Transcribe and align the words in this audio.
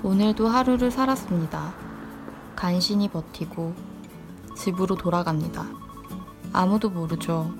오늘도 0.00 0.46
하루를 0.46 0.92
살았습니다. 0.92 1.74
간신히 2.54 3.08
버티고 3.08 3.74
집으로 4.56 4.94
돌아갑니다. 4.94 5.66
아무도 6.52 6.88
모르죠. 6.88 7.52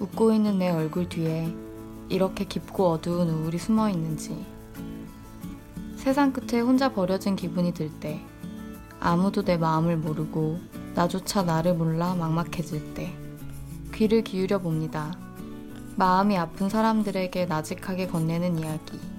웃고 0.00 0.32
있는 0.32 0.58
내 0.58 0.70
얼굴 0.70 1.10
뒤에 1.10 1.54
이렇게 2.08 2.46
깊고 2.46 2.88
어두운 2.88 3.28
우울이 3.28 3.58
숨어 3.58 3.90
있는지. 3.90 4.46
세상 5.96 6.32
끝에 6.32 6.58
혼자 6.62 6.94
버려진 6.94 7.36
기분이 7.36 7.74
들 7.74 7.90
때, 8.00 8.24
아무도 8.98 9.44
내 9.44 9.58
마음을 9.58 9.98
모르고 9.98 10.58
나조차 10.94 11.42
나를 11.42 11.74
몰라 11.74 12.14
막막해질 12.14 12.94
때, 12.94 13.14
귀를 13.92 14.24
기울여 14.24 14.60
봅니다. 14.60 15.12
마음이 15.96 16.38
아픈 16.38 16.70
사람들에게 16.70 17.44
나직하게 17.44 18.06
건네는 18.06 18.58
이야기. 18.58 19.15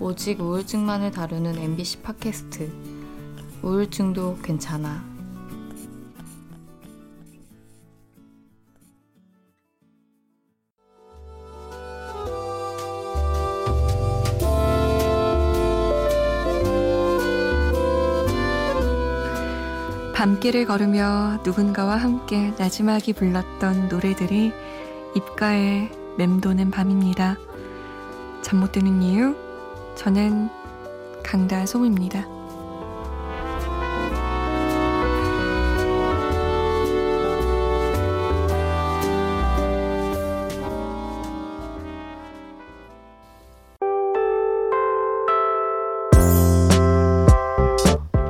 오직 0.00 0.40
우울증만을 0.40 1.10
다루는 1.10 1.58
MBC 1.58 2.02
팟캐스트. 2.02 2.72
우울증도 3.62 4.38
괜찮아. 4.42 5.04
밤길을 20.14 20.66
걸으며 20.66 21.40
누군가와 21.44 21.96
함께 21.96 22.52
나지막이 22.58 23.12
불렀던 23.12 23.88
노래들이 23.88 24.52
입가에 25.14 25.90
맴도는 26.18 26.70
밤입니다. 26.70 27.36
잠 28.42 28.58
못 28.60 28.72
드는 28.72 29.02
이유? 29.02 29.47
저는 29.98 30.48
강다솜입니다. 31.24 32.24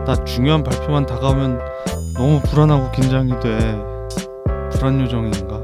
나 0.07 0.25
중요한 0.25 0.64
발표만 0.64 1.05
다가오면 1.05 1.61
너무 2.17 2.41
불안하고 2.41 2.91
긴장이 2.92 3.39
돼. 3.41 3.59
불안 4.73 4.98
요정인가? 5.03 5.61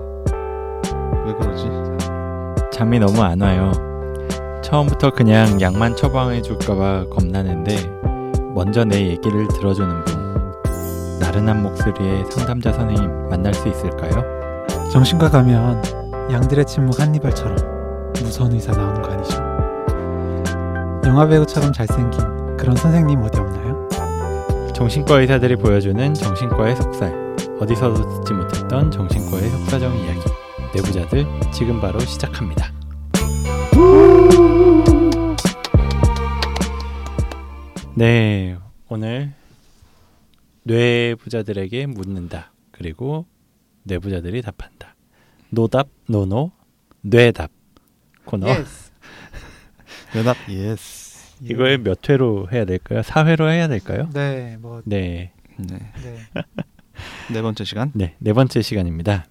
왜 1.24 1.32
그러지? 1.32 1.66
잠이 2.70 2.98
너무 2.98 3.22
안 3.22 3.40
와요. 3.40 3.93
처음부터 4.64 5.10
그냥 5.10 5.60
약만 5.60 5.94
처방해 5.94 6.40
줄까봐 6.40 7.06
겁나는데 7.10 7.76
먼저 8.54 8.82
내 8.84 9.08
얘기를 9.08 9.46
들어주는 9.48 10.04
분 10.04 11.18
나른한 11.20 11.62
목소리의 11.62 12.24
상담자 12.30 12.72
선생님 12.72 13.28
만날 13.28 13.52
수 13.52 13.68
있을까요? 13.68 14.24
정신과 14.90 15.30
가면 15.30 15.82
양들의 16.32 16.64
침묵 16.64 16.98
한니발처럼 16.98 17.56
무서운 18.22 18.52
의사 18.52 18.72
나오는 18.72 19.02
거 19.02 19.12
아니죠? 19.12 19.36
영화 21.06 21.26
배우처럼 21.26 21.72
잘생긴 21.72 22.56
그런 22.56 22.74
선생님 22.74 23.22
어디 23.22 23.38
없나요? 23.38 23.88
정신과 24.72 25.20
의사들이 25.20 25.56
보여주는 25.56 26.14
정신과의 26.14 26.76
속살 26.76 27.36
어디서도 27.60 27.94
듣지 28.24 28.32
못했던 28.32 28.90
정신과의 28.90 29.50
속사정 29.50 29.94
이야기 29.94 30.20
내부자들 30.74 31.26
지금 31.52 31.80
바로 31.80 32.00
시작합니다. 32.00 32.73
네, 37.96 38.58
오늘 38.88 39.32
뇌부자들에게 40.64 41.86
묻는다. 41.86 42.52
그리고 42.72 43.26
뇌부자들이 43.84 44.42
답한다. 44.42 44.96
노답, 45.50 45.88
노노, 46.08 46.50
뇌답 47.02 47.52
코너. 48.24 48.48
대답 50.12 50.36
Yes. 50.50 51.36
이걸 51.42 51.78
몇 51.78 52.08
회로 52.08 52.48
해야 52.50 52.64
될까요? 52.64 53.00
4회로 53.02 53.48
해야 53.48 53.68
될까요? 53.68 54.08
네, 54.12 54.56
뭐 54.58 54.82
네. 54.84 55.32
네. 55.56 55.78
네. 56.02 56.18
네 57.32 57.42
번째 57.42 57.62
시간. 57.62 57.92
네, 57.94 58.16
네 58.18 58.32
번째 58.32 58.60
시간입니다. 58.60 59.26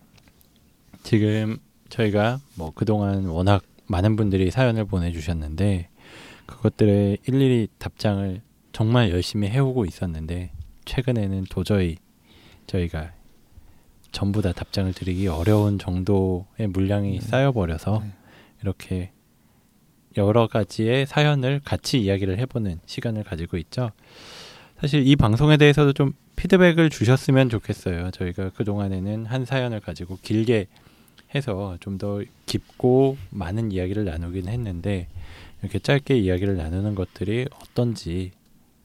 지금 1.04 1.58
저희가 1.90 2.40
뭐 2.56 2.72
그동안 2.74 3.26
워낙 3.26 3.64
많은 3.88 4.16
분들이 4.16 4.52
사연을 4.52 4.86
보내주셨는데 4.86 5.90
그것들에 6.46 7.18
일일이 7.28 7.68
답장을 7.78 8.42
정말 8.74 9.12
열심히 9.12 9.48
해오고 9.48 9.86
있었는데 9.86 10.52
최근에는 10.86 11.46
도저히 11.50 11.98
저희가 12.68 13.14
전부 14.12 14.42
다 14.42 14.52
답장을 14.52 14.92
드리기 14.94 15.28
어려운 15.28 15.80
정도의 15.80 16.68
물량이 16.68 17.20
네. 17.20 17.22
쌓여버려서 17.22 18.02
네. 18.04 18.12
이렇게 18.62 19.12
여러 20.18 20.48
가지의 20.48 21.06
사연을 21.06 21.62
같이 21.64 22.02
이야기를 22.02 22.38
해보는 22.40 22.80
시간을 22.86 23.24
가지고 23.24 23.58
있죠. 23.58 23.92
사실 24.80 25.08
이 25.08 25.16
방송에 25.16 25.58
대해서도 25.58 25.94
좀 25.94 26.14
피드백을 26.36 26.90
주셨으면 26.90 27.50
좋겠어요. 27.50 28.12
저희가 28.12 28.50
그동안에는 28.50 29.26
한 29.26 29.46
사연을 29.46 29.80
가지고 29.80 30.18
길게 30.22 30.68
해서 31.34 31.78
좀 31.80 31.98
더 31.98 32.22
깊고 32.46 33.18
많은 33.30 33.72
이야기를 33.72 34.06
나누긴 34.06 34.48
했는데 34.48 35.08
이렇게 35.62 35.80
짧게 35.80 36.18
이야기를 36.18 36.58
나누는 36.58 36.96
것들이 36.96 37.48
어떤지 37.62 38.32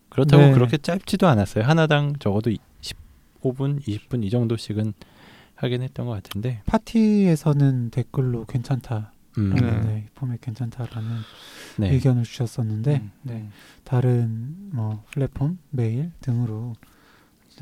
그렇다고 0.09 0.43
네. 0.43 0.53
그렇게 0.53 0.79
짧지도 0.79 1.27
않았어요. 1.27 1.65
하나당 1.65 2.15
적어도 2.19 2.51
15분, 2.51 3.81
20분 3.83 4.25
이 4.25 4.31
정도씩은 4.31 4.95
하긴 5.55 5.83
했던 5.83 6.07
것 6.07 6.13
같은데 6.13 6.63
파티에서는 6.67 7.91
댓글로 7.91 8.47
괜찮다. 8.47 9.13
음, 9.39 9.55
네. 9.55 9.81
네. 9.81 10.05
이 10.07 10.11
포맷 10.15 10.41
괜찮다라는 10.41 11.11
네. 11.79 11.93
의견을 11.93 12.25
주셨었는데 12.25 12.97
음. 12.97 13.11
네. 13.23 13.49
다른 13.85 14.71
뭐 14.73 15.05
플랫폼, 15.11 15.59
메일 15.71 16.11
등으로 16.21 16.75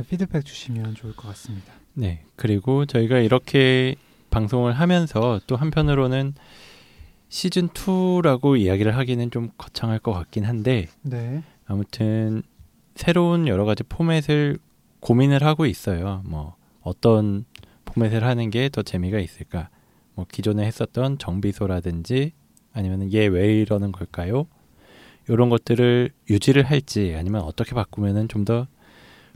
피드백 0.09 0.45
주시면 0.45 0.95
좋을 0.95 1.15
것 1.15 1.29
같습니다. 1.29 1.73
네. 1.95 2.23
그리고 2.37 2.87
저희가 2.87 3.19
이렇게 3.19 3.97
방송을 4.31 4.73
하면서 4.73 5.41
또 5.47 5.57
한편으로는 5.57 6.35
시즌 7.29 7.69
2라고 7.69 8.59
이야기를 8.59 8.97
하기는 8.97 9.31
좀 9.31 9.51
거창할 9.57 9.99
것 9.99 10.13
같긴 10.13 10.45
한데 10.45 10.87
네. 11.03 11.43
아무튼 11.67 12.43
새로운 12.95 13.47
여러 13.49 13.65
가지 13.65 13.83
포맷을 13.83 14.59
고민을 15.01 15.43
하고 15.43 15.67
있어요. 15.67 16.23
뭐 16.25 16.57
어떤 16.81 17.45
포맷을 17.85 18.25
하는 18.25 18.51
게 18.51 18.69
더 18.69 18.83
재미가 18.83 19.19
있을까? 19.21 19.69
뭐 20.15 20.27
기존에 20.31 20.65
했었던 20.65 21.19
정비소라든지 21.19 22.33
아니면 22.73 23.13
얘 23.13 23.27
왜 23.29 23.61
이러는 23.61 23.93
걸까요? 23.93 24.47
이런 25.29 25.49
것들을 25.49 26.11
유지를 26.31 26.63
할지 26.65 27.15
아니면 27.19 27.43
어떻게 27.43 27.75
바꾸면은 27.75 28.29
좀 28.29 28.45
더 28.45 28.67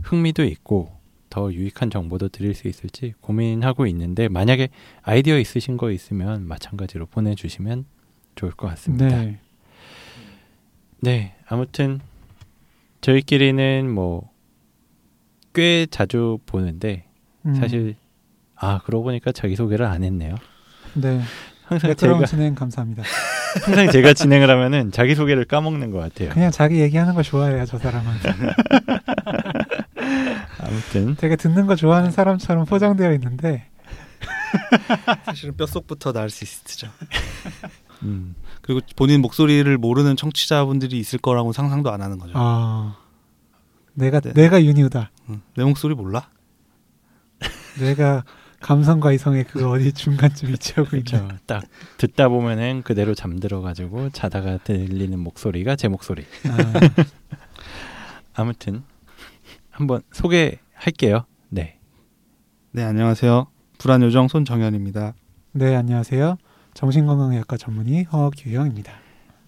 흥미도 0.05 0.45
있고 0.45 0.97
더 1.29 1.53
유익한 1.53 1.91
정보도 1.91 2.29
드릴 2.29 2.55
수 2.55 2.69
있을지 2.69 3.13
고민하고 3.21 3.87
있는데 3.89 4.29
만약에 4.29 4.69
아이디어 5.03 5.39
있으신 5.39 5.77
거 5.77 5.91
있으면 5.91 6.47
마찬가지로 6.47 7.07
보내주시면 7.07 7.85
좋을 8.37 8.53
것 8.53 8.69
같습니다. 8.69 9.07
네. 9.07 9.39
네, 11.01 11.35
아무튼 11.47 12.01
저희끼리는 13.01 13.91
뭐 13.91 14.31
꽤 15.53 15.87
자주 15.91 16.39
보는데 16.47 17.07
음, 17.45 17.55
사실 17.55 17.97
아 18.55 18.81
그러고 18.85 19.05
보니까 19.05 19.33
자기 19.33 19.57
소개를 19.57 19.87
안 19.87 20.05
했네요. 20.05 20.37
네. 20.95 21.21
항상 21.65 21.95
제가 21.95 22.25
진행 22.27 22.55
감사합니다. 22.55 23.03
항상 23.65 23.91
제가 23.91 24.13
진행을 24.13 24.51
하면은 24.51 24.93
자기 24.93 25.15
소개를 25.15 25.45
까먹는 25.45 25.91
것 25.91 25.99
같아요. 25.99 26.31
그냥 26.31 26.51
자기 26.51 26.81
얘기하는 26.81 27.15
거 27.15 27.23
좋아해요, 27.23 27.65
저 27.65 27.79
사람은. 27.79 28.13
아무튼 30.59 31.17
되게 31.17 31.37
듣는 31.37 31.67
거 31.67 31.77
좋아하는 31.77 32.11
사람처럼 32.11 32.67
포장되어 32.67 33.13
있는데 33.15 33.67
사실은 35.25 35.57
뼛속부터 35.57 36.13
나을 36.13 36.31
수 36.31 36.45
있죠. 36.45 36.89
음, 38.03 38.35
그리고 38.71 38.87
본인 38.95 39.21
목소리를 39.21 39.79
모르는 39.79 40.15
청취자분들이 40.15 40.97
있을 40.97 41.19
거라고 41.19 41.53
상상도 41.53 41.91
안 41.91 42.03
하는 42.03 42.19
거죠. 42.19 42.35
아 42.37 42.99
내가 43.95 44.21
네. 44.21 44.33
내가 44.33 44.63
윤희우다. 44.63 45.11
응. 45.31 45.43
내 45.57 45.65
목소리 45.65 45.97
몰라? 45.97 46.31
내가 47.81 48.23
감성과 48.61 49.11
이성의 49.11 49.47
그 49.51 49.69
어디 49.69 49.93
중간쯤 49.93 50.51
위치하고 50.51 50.97
있는. 50.97 51.05
그렇죠. 51.05 51.29
딱 51.47 51.65
듣다 51.97 52.29
보면은 52.29 52.83
그대로 52.83 53.13
잠들어 53.17 53.61
가지고 53.61 54.09
자다가 54.11 54.59
들리는 54.59 55.19
목소리가 55.19 55.75
제 55.75 55.89
목소리. 55.89 56.25
아, 56.45 56.81
아무튼 58.35 58.85
한번 59.69 60.03
소개할게요. 60.13 61.25
네, 61.49 61.81
네 62.71 62.85
안녕하세요. 62.85 63.49
불안 63.79 64.03
요정 64.03 64.29
손정현입니다. 64.29 65.15
네 65.55 65.75
안녕하세요. 65.75 66.37
정신건강의학과 66.75 67.57
전문의 67.57 68.05
허규형입니다. 68.05 68.93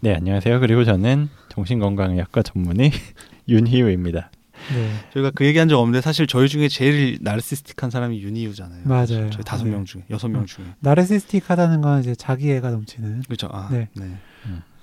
네, 0.00 0.14
안녕하세요. 0.14 0.60
그리고 0.60 0.84
저는 0.84 1.28
정신건강의학과 1.50 2.42
전문의 2.42 2.90
윤희우입니다. 3.48 4.30
네, 4.74 4.92
저희가 5.12 5.30
그 5.34 5.44
얘기한 5.44 5.68
적 5.68 5.78
없는데 5.80 6.00
사실 6.00 6.26
저희 6.26 6.48
중에 6.48 6.68
제일 6.68 7.18
나르시스틱한 7.20 7.90
사람이 7.90 8.20
윤희우잖아요. 8.22 8.84
맞아요. 8.86 9.30
저희 9.30 9.42
다섯 9.44 9.64
네. 9.64 9.70
명 9.70 9.84
중에 9.84 10.04
여섯 10.10 10.28
명 10.28 10.42
어. 10.42 10.46
중에 10.46 10.64
나르시스틱하다는 10.80 11.80
건 11.80 12.00
이제 12.00 12.14
자기애가 12.14 12.70
넘치는 12.70 13.22
그렇죠. 13.22 13.48
아, 13.50 13.68
네. 13.70 13.88
네. 13.94 14.18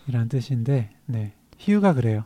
이란 0.07 0.27
뜻인데, 0.27 0.89
네, 1.05 1.33
희유가 1.57 1.93
그래요. 1.93 2.25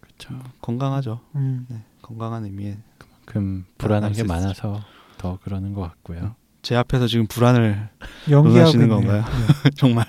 그렇죠. 0.00 0.38
건강하죠. 0.60 1.20
음, 1.34 1.66
네. 1.68 1.78
건강한 2.02 2.44
의미의 2.44 2.78
그럼 3.24 3.64
불안한 3.78 4.12
게. 4.12 4.22
많아서 4.22 4.82
더 5.18 5.38
그러는 5.42 5.74
것 5.74 5.82
같고요. 5.82 6.34
제 6.62 6.76
앞에서 6.76 7.08
지금 7.08 7.26
불안을 7.26 7.88
있네요. 8.80 9.00
건가요? 9.00 9.22
네. 9.64 9.70
정말 9.76 10.06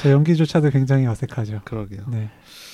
저 0.00 0.10
연기조차도 0.10 0.70
굉장히 0.70 1.06
어색하죠. 1.06 1.62
그러게요. 1.64 2.06
네, 2.08 2.30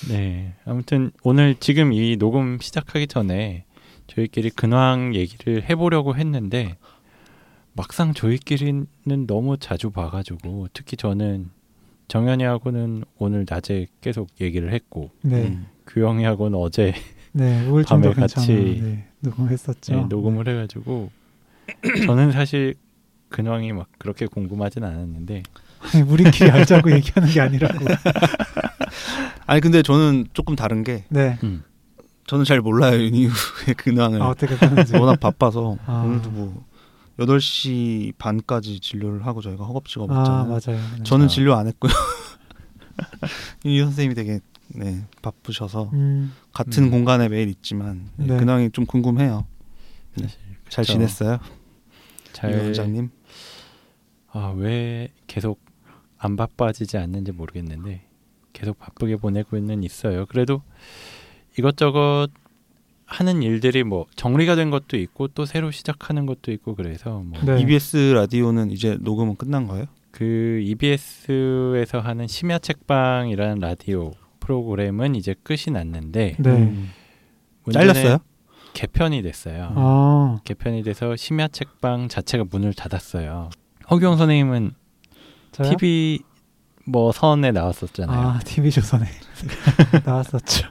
네, 0.07 0.53
아무튼 0.65 1.11
오늘 1.23 1.55
지금 1.59 1.91
이 1.93 2.15
녹음 2.17 2.59
시작하기 2.61 3.07
전에 3.07 3.65
저희끼리 4.07 4.51
근황 4.51 5.15
얘기를 5.15 5.67
해보려고 5.67 6.15
했는데 6.15 6.77
막상 7.73 8.13
저희끼리는 8.13 8.85
너무 9.27 9.57
자주 9.57 9.89
봐가지고 9.89 10.67
특히 10.73 10.95
저는 10.95 11.49
정현이하고는 12.07 13.03
오늘 13.17 13.45
낮에 13.49 13.87
계속 14.01 14.29
얘기를 14.39 14.71
했고 14.71 15.09
네, 15.23 15.47
음. 15.47 15.65
규영이하고는 15.87 16.57
어제 16.57 16.93
네, 17.31 17.65
밤에. 17.87 18.13
같이 18.13 18.81
네, 18.81 19.07
녹음했었죠. 19.21 19.95
네, 19.95 20.05
녹음을 20.07 20.47
해가지고 20.47 21.09
저는 22.05 22.31
사실 22.31 22.75
근황이 23.29 23.73
막 23.73 23.87
그렇게 23.97 24.25
궁금하진 24.27 24.83
않았는데 24.83 25.43
아니, 25.93 26.03
우리끼리 26.03 26.49
알자고 26.51 26.91
얘기하는 26.91 27.29
게 27.31 27.41
아니라고. 27.41 27.85
아니 29.47 29.61
근데 29.61 29.81
저는 29.81 30.27
조금 30.33 30.55
다른 30.55 30.83
게 30.83 31.05
네, 31.09 31.37
음, 31.43 31.63
저는 32.27 32.45
잘 32.45 32.61
몰라요 32.61 32.99
윤희우의 33.01 33.31
근황을 33.77 34.21
아, 34.21 34.29
어떻게 34.29 34.55
되는지. 34.57 34.95
워낙 34.97 35.19
바빠서 35.19 35.77
아. 35.85 36.03
오늘도 36.05 36.31
뭐 36.31 36.65
8시 37.19 38.13
반까지 38.17 38.79
진료를 38.79 39.25
하고 39.25 39.41
저희가 39.41 39.63
허겁지겁 39.65 40.11
아, 40.11 40.17
했잖아요. 40.19 40.43
맞아요. 40.45 40.89
네. 40.97 41.03
저는 41.03 41.25
아. 41.25 41.29
진료 41.29 41.55
안 41.55 41.67
했고요. 41.67 41.91
이 43.63 43.79
선생님이 43.79 44.15
되게 44.15 44.39
네, 44.69 45.05
바쁘셔서 45.21 45.91
음, 45.93 46.33
같은 46.53 46.85
음. 46.85 46.91
공간에 46.91 47.29
매일 47.29 47.49
있지만 47.49 48.09
네, 48.15 48.27
네. 48.27 48.37
근황이 48.37 48.71
좀 48.71 48.85
궁금해요. 48.85 49.45
사실 50.17 50.39
잘. 50.69 50.85
지냈어요, 50.85 51.39
잘이 52.35 52.53
원장님? 52.53 53.09
아, 54.31 54.53
왜 54.57 55.07
계속 55.25 55.59
안 56.17 56.35
바빠지지 56.35 56.97
않는지 56.97 57.31
모르겠는데 57.31 58.01
계속 58.51 58.77
바쁘게 58.77 59.17
보내고는 59.17 59.83
있어요. 59.83 60.25
그래도 60.25 60.61
이것저것 61.57 62.27
하는 63.05 63.41
일들이 63.41 63.83
뭐 63.83 64.05
정리가 64.15 64.55
된 64.55 64.69
것도 64.69 64.97
있고 64.97 65.29
또 65.29 65.45
새로 65.45 65.71
시작하는 65.71 66.25
것도 66.25 66.51
있고 66.51 66.75
그래서 66.75 67.19
뭐 67.23 67.39
네. 67.45 67.61
EBS 67.61 68.13
라디오는 68.15 68.71
이제 68.71 68.97
녹음은 68.99 69.35
끝난 69.35 69.67
거예요? 69.67 69.85
그 70.11 70.59
EBS에서 70.63 71.99
하는 71.99 72.27
심야 72.27 72.59
책방이라는 72.59 73.59
라디오 73.59 74.11
프로그램은 74.39 75.15
이제 75.15 75.35
끝이 75.43 75.71
났는데 75.71 76.35
네. 76.39 76.49
음. 76.49 76.89
잘렸어요? 77.71 78.19
개편이 78.79 79.21
됐어요. 79.23 79.71
아, 79.75 80.37
개편이 80.43 80.83
돼서 80.83 81.15
심야 81.15 81.47
책방 81.47 82.09
자체가 82.09 82.43
문을 82.51 82.73
닫았어요. 82.73 83.49
허경 83.89 84.17
선생님은 84.17 84.73
저요? 85.53 85.69
TV 85.71 86.19
뭐 86.85 87.11
선에 87.13 87.51
나왔었잖아요. 87.51 88.19
아, 88.27 88.39
TV 88.45 88.69
조선에 88.71 89.05
나왔었죠. 90.05 90.67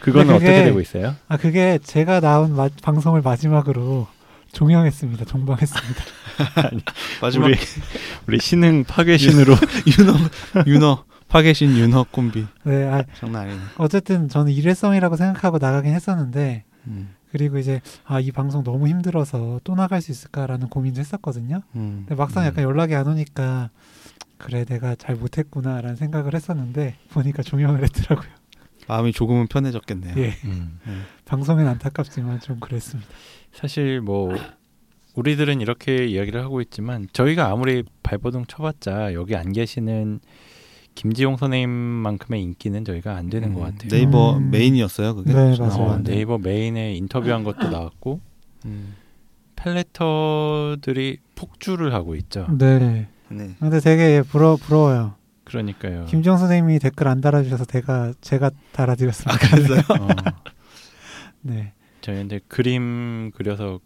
그거는 0.00 0.34
그게- 0.38 0.48
어떻게 0.48 0.64
되고 0.64 0.80
있어요? 0.80 1.14
아, 1.28 1.36
그게 1.36 1.78
제가 1.82 2.20
나온 2.20 2.56
마, 2.56 2.68
방송을 2.82 3.20
마지막으로 3.20 4.08
종영했습니다. 4.52 5.26
종방했습니다. 5.26 6.04
마지막 7.20 7.46
우리 7.46 7.56
우리 8.26 8.38
신흥 8.38 8.84
파괴신으로 8.84 9.54
윤어 9.98 10.64
윤어 10.66 11.04
파괴신 11.28 11.76
윤어 11.76 12.04
콤비 12.10 12.46
네, 12.64 12.86
아, 12.88 13.04
장난 13.18 13.42
아니네. 13.48 13.60
어쨌든 13.78 14.28
저는 14.28 14.52
일회성이라고 14.52 15.16
생각하고 15.16 15.58
나가긴 15.58 15.94
했었는데 15.94 16.64
음. 16.86 17.14
그리고 17.32 17.58
이제 17.58 17.80
아, 18.04 18.20
이 18.20 18.30
방송 18.30 18.62
너무 18.62 18.88
힘들어서 18.88 19.58
또 19.64 19.74
나갈 19.74 20.02
수 20.02 20.12
있을까라는 20.12 20.68
고민도 20.68 21.00
했었거든요. 21.00 21.62
음. 21.74 22.04
근데 22.06 22.14
막상 22.14 22.44
음. 22.44 22.48
약간 22.48 22.62
연락이 22.62 22.94
안 22.94 23.08
오니까 23.08 23.70
그래 24.36 24.66
내가 24.66 24.94
잘 24.94 25.16
못했구나라는 25.16 25.96
생각을 25.96 26.34
했었는데 26.34 26.96
보니까 27.10 27.42
종영을 27.42 27.82
했더라고요. 27.84 28.30
마음이 28.86 29.12
조금은 29.12 29.46
편해졌겠네요. 29.46 30.14
예, 30.18 30.34
음, 30.44 30.78
방송엔 31.24 31.66
안타깝지만 31.66 32.40
좀 32.40 32.60
그랬습니다. 32.60 33.08
사실 33.52 34.00
뭐 34.00 34.36
우리들은 35.14 35.60
이렇게 35.60 36.04
이야기를 36.04 36.42
하고 36.42 36.60
있지만 36.60 37.06
저희가 37.12 37.48
아무리 37.48 37.84
발버둥 38.02 38.44
쳐봤자 38.46 39.14
여기 39.14 39.36
안 39.36 39.52
계시는 39.52 40.20
김지용 40.94 41.36
선생님만큼의 41.36 42.42
인기는 42.42 42.84
저희가 42.84 43.16
안 43.16 43.30
되는 43.30 43.48
음. 43.48 43.54
것 43.54 43.60
같아요. 43.60 43.88
네이버 43.88 44.36
음. 44.36 44.50
메인이었어요 44.50 45.14
그게. 45.14 45.32
네, 45.32 45.54
저 45.54 45.64
맞아요. 45.64 45.82
어. 45.82 46.02
네이버 46.02 46.38
메인에 46.38 46.94
인터뷰한 46.94 47.44
것도 47.44 47.70
나왔고 47.70 48.20
음. 48.66 48.94
펠레터들이 49.56 51.18
폭주를 51.34 51.94
하고 51.94 52.14
있죠. 52.16 52.46
네. 52.58 53.08
네. 53.28 53.54
근데 53.58 53.80
되게 53.80 54.22
부러 54.22 54.56
부러워요. 54.56 55.14
그러니까요. 55.44 56.06
김정 56.06 56.38
선생님이 56.38 56.78
댓글 56.78 57.08
안 57.08 57.20
달아주셔서 57.20 57.64
제가 57.66 58.12
제가 58.20 58.50
달아드렸습니다. 58.72 59.34
아 59.34 59.38
그랬어요? 59.38 59.80
어, 60.00 60.08
네. 61.42 61.72
저희한테 62.00 62.40
그림 62.48 63.30
그려서 63.34 63.80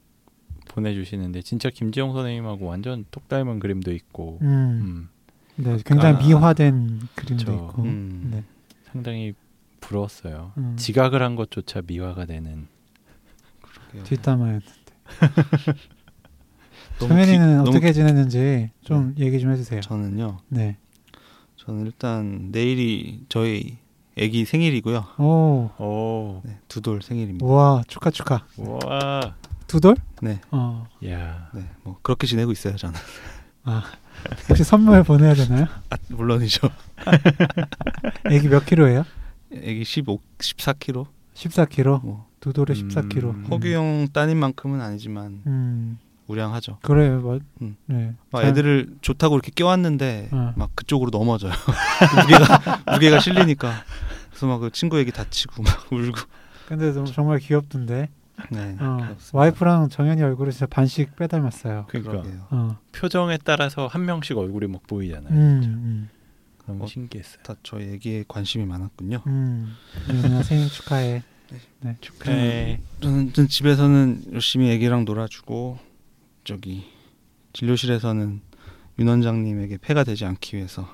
보내주시는데 0.68 1.42
진짜 1.42 1.70
김지용 1.70 2.12
선생님하고 2.12 2.66
완전 2.66 3.04
똑 3.10 3.28
닮은 3.28 3.58
그림도 3.60 3.92
있고 3.92 4.38
음, 4.42 4.48
음, 4.48 5.08
네, 5.56 5.78
굉장히 5.84 6.16
아. 6.16 6.18
미화된 6.18 7.00
그림도 7.14 7.44
그쵸. 7.44 7.52
있고. 7.52 7.82
음. 7.82 8.28
네. 8.32 8.44
상당히 8.92 9.34
부러웠어요. 9.80 10.52
음. 10.58 10.76
지각을 10.76 11.22
한 11.22 11.36
것조차 11.36 11.82
미화가 11.86 12.26
되는. 12.26 12.68
뒷담화였는데. 14.04 14.66
정현이는 16.98 17.60
어떻게 17.60 17.92
지냈는지 17.92 18.70
좀 18.82 19.14
얘기 19.18 19.38
좀 19.38 19.52
해주세요. 19.52 19.80
저는요. 19.80 20.38
네. 20.48 20.76
저는 21.56 21.86
일단 21.86 22.50
내일이 22.52 23.24
저희 23.28 23.78
아기 24.18 24.44
생일이고요. 24.44 25.04
오, 25.18 25.70
오, 25.78 26.40
네, 26.44 26.58
두돌 26.68 27.02
생일입니다. 27.02 27.44
우와, 27.44 27.82
축하 27.86 28.10
축하. 28.10 28.46
와, 28.56 29.34
두 29.66 29.80
돌? 29.80 29.96
네, 30.22 30.40
어, 30.50 30.86
야, 31.06 31.50
네, 31.52 31.68
뭐 31.82 31.98
그렇게 32.02 32.26
지내고 32.26 32.50
있어요. 32.52 32.76
저는 32.76 32.98
아, 33.66 33.82
혹시 34.48 34.64
선물 34.64 35.02
보내야 35.04 35.34
되나요? 35.34 35.66
아, 35.90 35.96
물론이죠. 36.08 36.68
애기 38.30 38.48
몇 38.48 38.64
킬로예요? 38.64 39.04
아기 39.52 39.84
15, 39.84 40.18
14kg. 40.38 41.06
14킬로. 41.34 42.02
뭐 42.02 42.26
두 42.40 42.52
돌에 42.52 42.74
음. 42.78 42.88
14킬로. 42.88 43.50
허규영 43.50 44.08
따님만큼은 44.12 44.80
아니지만 44.80 45.42
음, 45.46 45.98
우량하죠. 46.28 46.78
그래요. 46.82 47.18
뭐, 47.20 47.40
음. 47.60 47.76
네. 47.86 48.12
막 48.30 48.42
자, 48.42 48.48
애들을 48.48 48.88
좋다고 49.00 49.34
이렇게 49.34 49.50
껴왔는데 49.54 50.28
어. 50.30 50.52
막 50.56 50.70
그쪽으로 50.76 51.10
넘어져요. 51.10 51.50
무게가 52.22 52.82
무게가 52.92 53.18
실리니까. 53.20 53.72
그래서 54.30 54.46
막 54.46 54.58
그 54.60 54.70
친구 54.70 54.98
얘기 54.98 55.10
다치고 55.10 55.62
막 55.62 55.92
울고. 55.92 56.18
근데 56.68 56.92
좀 56.92 57.04
정말 57.06 57.38
귀엽던데. 57.40 58.10
네. 58.50 58.76
어. 58.80 59.16
와이프랑 59.32 59.88
정현이 59.88 60.22
얼굴을 60.22 60.52
진짜 60.52 60.66
반씩 60.66 61.16
빼닮았어요. 61.16 61.86
그러니까. 61.88 62.46
어, 62.50 62.78
표정에 62.92 63.38
따라서 63.42 63.86
한 63.86 64.04
명씩 64.04 64.36
얼굴이 64.36 64.66
막 64.66 64.86
보이잖아요. 64.86 65.32
음, 65.32 65.60
음, 65.64 66.08
너무 66.66 66.84
어, 66.84 66.86
신기했어요. 66.86 67.42
다 67.42 67.54
저희 67.62 67.92
애기에 67.94 68.24
관심이 68.28 68.64
많았군요. 68.66 69.22
음. 69.26 69.74
유나 70.08 70.42
생일 70.42 70.68
축하해. 70.68 71.22
네. 71.80 71.96
축하해. 72.00 72.80
저는, 73.00 73.32
저는 73.32 73.48
집에서는 73.48 74.32
열심히 74.32 74.70
애기랑 74.70 75.04
놀아주고 75.04 75.78
저기 76.44 76.84
진료실에서는 77.52 78.40
윤 78.98 79.08
원장님에게 79.08 79.78
폐가 79.78 80.04
되지 80.04 80.24
않기 80.24 80.56
위해서 80.56 80.88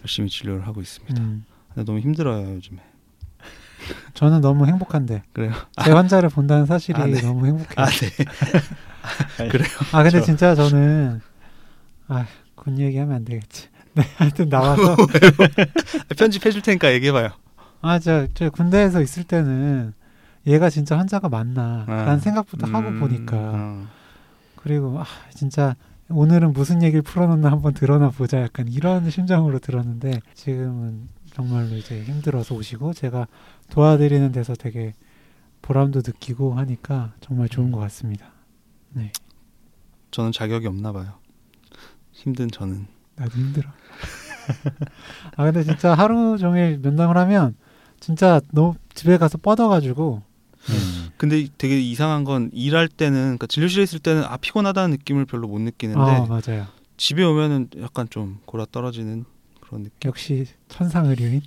열심히 0.00 0.28
진료를 0.28 0.66
하고 0.66 0.80
있습니다. 0.80 1.22
음. 1.22 1.44
근데 1.68 1.84
너무 1.84 2.00
힘들어요 2.00 2.54
요즘에. 2.54 2.80
저는 4.14 4.40
너무 4.40 4.66
행복한데 4.66 5.22
그래요? 5.32 5.52
제 5.84 5.90
환자를 5.92 6.28
본다는 6.28 6.66
사실이 6.66 7.00
아, 7.00 7.06
네. 7.06 7.20
너무 7.20 7.46
행복해요. 7.46 7.74
아 7.76 7.86
네. 7.86 8.08
아 9.92 10.02
근데 10.02 10.20
저- 10.20 10.24
진짜 10.24 10.54
저는 10.54 11.20
아 12.08 12.24
군 12.54 12.78
얘기하면 12.78 13.16
안 13.16 13.24
되겠지. 13.24 13.68
네 13.94 14.04
하여튼 14.16 14.48
나와서 14.48 14.94
편집해 16.16 16.50
줄 16.52 16.62
테니까 16.62 16.92
얘기해 16.92 17.10
봐요. 17.12 17.30
아 17.80 17.98
저 17.98 18.28
저 18.34 18.50
군대에서 18.50 19.02
있을 19.02 19.24
때는 19.24 19.92
얘가 20.46 20.70
진짜 20.70 20.96
환자가 20.96 21.28
맞나라는 21.28 22.08
아. 22.08 22.18
생각부터 22.18 22.66
하고 22.68 22.88
음, 22.88 23.00
보니까 23.00 23.36
어. 23.36 23.86
그리고 24.56 25.00
아 25.00 25.04
진짜 25.34 25.74
오늘은 26.08 26.52
무슨 26.52 26.82
얘기를 26.84 27.02
풀어놓나 27.02 27.50
한번 27.50 27.74
들어나 27.74 28.10
보자 28.10 28.40
약간 28.40 28.68
이런 28.68 29.10
심정으로 29.10 29.58
들었는데 29.58 30.20
지금은 30.34 31.08
정말로 31.34 31.76
이제 31.76 32.02
힘들어서 32.02 32.54
오시고 32.54 32.92
제가 32.92 33.26
도와드리는 33.70 34.32
데서 34.32 34.54
되게 34.54 34.92
보람도 35.62 36.02
느끼고 36.04 36.54
하니까 36.54 37.14
정말 37.20 37.48
좋은 37.48 37.70
것 37.72 37.80
같습니다. 37.80 38.26
네, 38.90 39.12
저는 40.10 40.32
자격이 40.32 40.66
없나 40.66 40.92
봐요. 40.92 41.14
힘든 42.12 42.50
저는. 42.50 42.86
나도 43.16 43.38
힘들어. 43.38 43.70
아 45.36 45.44
근데 45.44 45.62
진짜 45.62 45.94
하루 45.94 46.36
종일 46.38 46.78
면담을 46.78 47.16
하면 47.16 47.54
진짜 48.00 48.40
너무 48.50 48.74
집에 48.94 49.16
가서 49.16 49.38
뻗어가지고 49.38 50.22
음. 50.68 51.10
근데 51.16 51.46
되게 51.56 51.80
이상한 51.80 52.24
건 52.24 52.50
일할 52.52 52.88
때는 52.88 53.20
그러니까 53.22 53.46
진료실에 53.46 53.84
있을 53.84 53.98
때는 54.00 54.24
아 54.24 54.36
피곤하다는 54.36 54.90
느낌을 54.90 55.24
별로 55.26 55.48
못 55.48 55.60
느끼는데 55.60 56.00
아 56.00 56.26
맞아요. 56.26 56.66
집에 56.96 57.24
오면은 57.24 57.68
약간 57.80 58.08
좀 58.10 58.40
골아 58.44 58.66
떨어지는 58.70 59.24
그런 59.72 59.84
느낌. 59.84 60.08
역시 60.08 60.44
천상 60.68 61.06
의료인. 61.06 61.40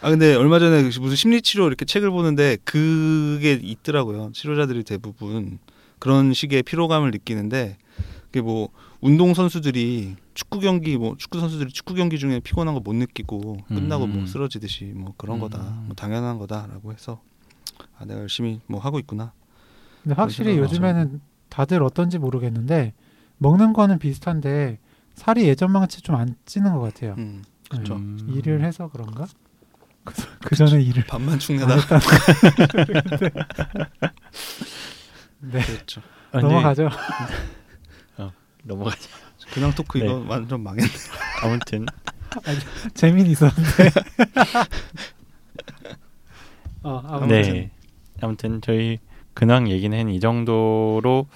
아 0.00 0.10
근데 0.10 0.34
얼마 0.34 0.58
전에 0.58 0.82
무슨 0.82 1.14
심리 1.14 1.40
치료 1.40 1.66
이렇게 1.68 1.84
책을 1.84 2.10
보는데 2.10 2.56
그게 2.64 3.52
있더라고요. 3.52 4.32
치료자들이 4.32 4.82
대부분 4.82 5.60
그런 6.00 6.32
식의 6.34 6.64
피로감을 6.64 7.12
느끼는데 7.12 7.78
그게 8.26 8.40
뭐 8.40 8.70
운동 9.00 9.32
선수들이 9.32 10.16
축구 10.34 10.58
경기 10.58 10.96
뭐 10.96 11.14
축구 11.16 11.38
선수들이 11.38 11.70
축구 11.70 11.94
경기 11.94 12.18
중에 12.18 12.40
피곤한 12.40 12.74
거 12.74 12.80
못 12.80 12.94
느끼고 12.94 13.58
끝나고 13.68 14.04
음. 14.04 14.12
뭐 14.12 14.26
쓰러지듯이 14.26 14.86
뭐 14.86 15.14
그런 15.16 15.36
음. 15.36 15.40
거다. 15.42 15.58
뭐 15.86 15.94
당연한 15.94 16.38
거다라고 16.38 16.92
해서 16.92 17.20
아 17.98 18.04
내가 18.04 18.20
열심히 18.20 18.60
뭐 18.66 18.80
하고 18.80 18.98
있구나. 18.98 19.32
근데 20.02 20.14
확실히 20.16 20.58
요즘에는 20.58 21.20
다들 21.48 21.82
어떤지 21.84 22.18
모르겠는데 22.18 22.92
먹는 23.38 23.72
거는 23.72 23.98
비슷한데 24.00 24.78
살이 25.14 25.46
예전만치 25.48 26.02
좀안 26.02 26.36
찌는 26.44 26.72
것 26.74 26.80
같아요. 26.80 27.14
음, 27.18 27.42
네. 27.44 27.48
그렇죠. 27.68 27.96
음. 27.96 28.32
일을 28.34 28.62
해서 28.62 28.88
그런가? 28.88 29.26
그 30.04 30.14
전에 30.56 30.80
일을 30.82 31.04
축내다. 31.38 31.74
했다. 31.76 31.98
네 35.40 35.64
그렇죠. 35.64 36.02
아니, 36.32 36.44
넘어가죠. 36.44 36.88
넘어가자. 38.64 39.08
그냥 39.52 39.72
토크 39.72 39.98
네. 39.98 40.04
이거 40.04 40.24
완전 40.28 40.62
망했네. 40.62 40.88
아무튼 41.42 41.86
재미는 42.94 43.30
있었는데. 43.30 43.90
어, 46.82 47.02
아무튼 47.06 47.28
네. 47.28 47.70
아무튼 48.20 48.60
저희 48.60 48.98
근황 49.34 49.70
얘기는 49.70 50.08
이 50.10 50.20
정도로 50.20 51.28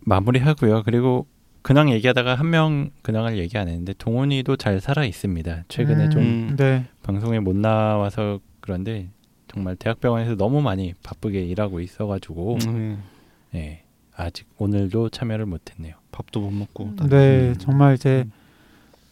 마무리하고요. 0.00 0.82
그리고 0.84 1.26
근황 1.70 1.88
얘기하다가 1.92 2.34
한 2.34 2.50
명 2.50 2.90
근황을 3.02 3.38
얘기 3.38 3.56
안 3.56 3.68
했는데 3.68 3.92
동훈이도 3.96 4.56
잘 4.56 4.80
살아 4.80 5.04
있습니다. 5.04 5.66
최근에 5.68 6.06
음, 6.06 6.10
좀 6.10 6.56
네. 6.56 6.84
방송에 7.04 7.38
못 7.38 7.54
나와서 7.54 8.40
그런데 8.60 9.08
정말 9.46 9.76
대학병원에서 9.76 10.34
너무 10.34 10.62
많이 10.62 10.94
바쁘게 11.04 11.44
일하고 11.44 11.78
있어가지고 11.78 12.58
음, 12.66 13.00
네, 13.52 13.84
아직 14.16 14.48
오늘도 14.58 15.10
참여를 15.10 15.46
못했네요. 15.46 15.94
밥도 16.10 16.40
못 16.40 16.50
먹고. 16.50 16.96
네, 17.08 17.50
음. 17.50 17.54
정말 17.60 17.94
이제 17.94 18.26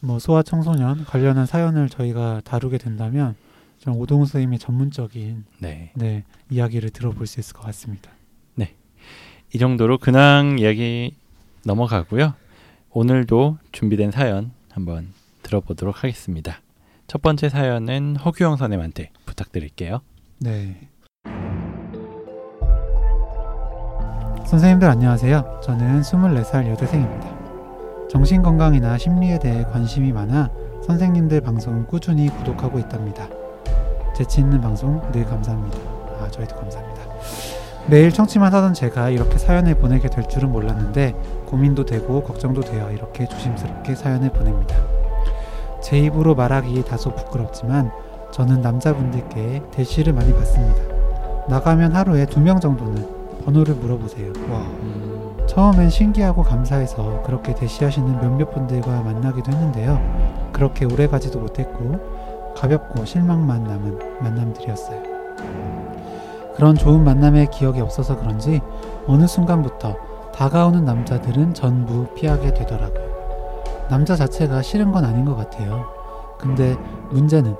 뭐 0.01 0.19
소아 0.19 0.43
청소년 0.43 1.05
관련한 1.05 1.45
사연을 1.45 1.87
저희가 1.87 2.41
다루게 2.43 2.77
된다면 2.77 3.35
좀 3.79 3.95
오동훈 3.95 4.25
선생님의 4.25 4.59
전문적인 4.59 5.45
네, 5.59 5.91
네, 5.95 6.25
이야기를 6.49 6.89
들어볼 6.89 7.25
수 7.25 7.39
있을 7.39 7.53
것 7.55 7.61
같습니다. 7.67 8.11
이 9.51 9.57
정도로 9.57 9.97
근황 9.97 10.59
이야기 10.59 11.15
넘어가고요. 11.65 12.35
오늘도 12.91 13.57
준비된 13.71 14.11
사연 14.11 14.51
한번 14.71 15.09
들어보도록 15.43 16.03
하겠습니다. 16.03 16.61
첫 17.07 17.21
번째 17.21 17.49
사연은 17.49 18.15
허규영 18.15 18.57
선생님한테 18.57 19.11
부탁드릴게요. 19.25 20.01
네. 20.39 20.89
선생님들 24.45 24.87
안녕하세요. 24.87 25.61
저는 25.63 26.01
24살 26.01 26.67
여대생입니다. 26.69 27.39
정신건강이나 28.09 28.97
심리에 28.97 29.37
대해 29.37 29.63
관심이 29.65 30.11
많아 30.11 30.49
선생님들 30.83 31.41
방송 31.41 31.85
꾸준히 31.85 32.29
구독하고 32.29 32.79
있답니다. 32.79 33.29
재치 34.15 34.41
있는 34.41 34.59
방송 34.59 34.99
늘 35.11 35.23
감사합니다. 35.25 35.77
아, 36.19 36.27
저희도 36.31 36.55
감사합니다. 36.55 36.88
매일 37.87 38.11
청취만 38.11 38.53
하던 38.53 38.73
제가 38.73 39.09
이렇게 39.09 39.37
사연을 39.37 39.75
보내게 39.75 40.09
될 40.09 40.27
줄은 40.27 40.51
몰랐는데 40.51 41.15
고민도 41.47 41.85
되고 41.85 42.21
걱정도 42.23 42.61
되어 42.61 42.91
이렇게 42.91 43.25
조심스럽게 43.27 43.95
사연을 43.95 44.29
보냅니다. 44.31 44.75
제 45.81 45.97
입으로 45.97 46.35
말하기 46.35 46.83
다소 46.85 47.15
부끄럽지만 47.15 47.91
저는 48.31 48.61
남자분들께 48.61 49.63
대시를 49.71 50.13
많이 50.13 50.31
받습니다. 50.33 50.79
나가면 51.47 51.95
하루에 51.95 52.25
두 52.27 52.39
명 52.41 52.59
정도는 52.59 53.07
번호를 53.43 53.73
물어보세요. 53.75 54.33
와. 54.51 54.67
처음엔 55.47 55.89
신기하고 55.89 56.43
감사해서 56.43 57.23
그렇게 57.23 57.55
대시하시는 57.55 58.21
몇몇 58.21 58.51
분들과 58.53 59.01
만나기도 59.01 59.51
했는데요. 59.51 60.49
그렇게 60.53 60.85
오래 60.85 61.07
가지도 61.07 61.39
못했고 61.39 62.53
가볍고 62.55 63.03
실망만 63.05 63.63
남은 63.63 63.99
만남들이었어요. 64.21 65.08
그런 66.59 66.75
좋은 66.75 67.05
만남의 67.05 67.51
기억이 67.51 67.79
없어서 67.79 68.19
그런지 68.19 68.59
어느 69.07 69.25
순간부터 69.25 69.95
다가오는 70.35 70.83
남자들은 70.83 71.53
전부 71.53 72.05
피하게 72.15 72.53
되더라고요. 72.53 73.87
남자 73.89 74.17
자체가 74.17 74.61
싫은 74.61 74.91
건 74.91 75.05
아닌 75.05 75.23
것 75.23 75.37
같아요. 75.37 75.85
근데 76.37 76.75
문제는 77.11 77.55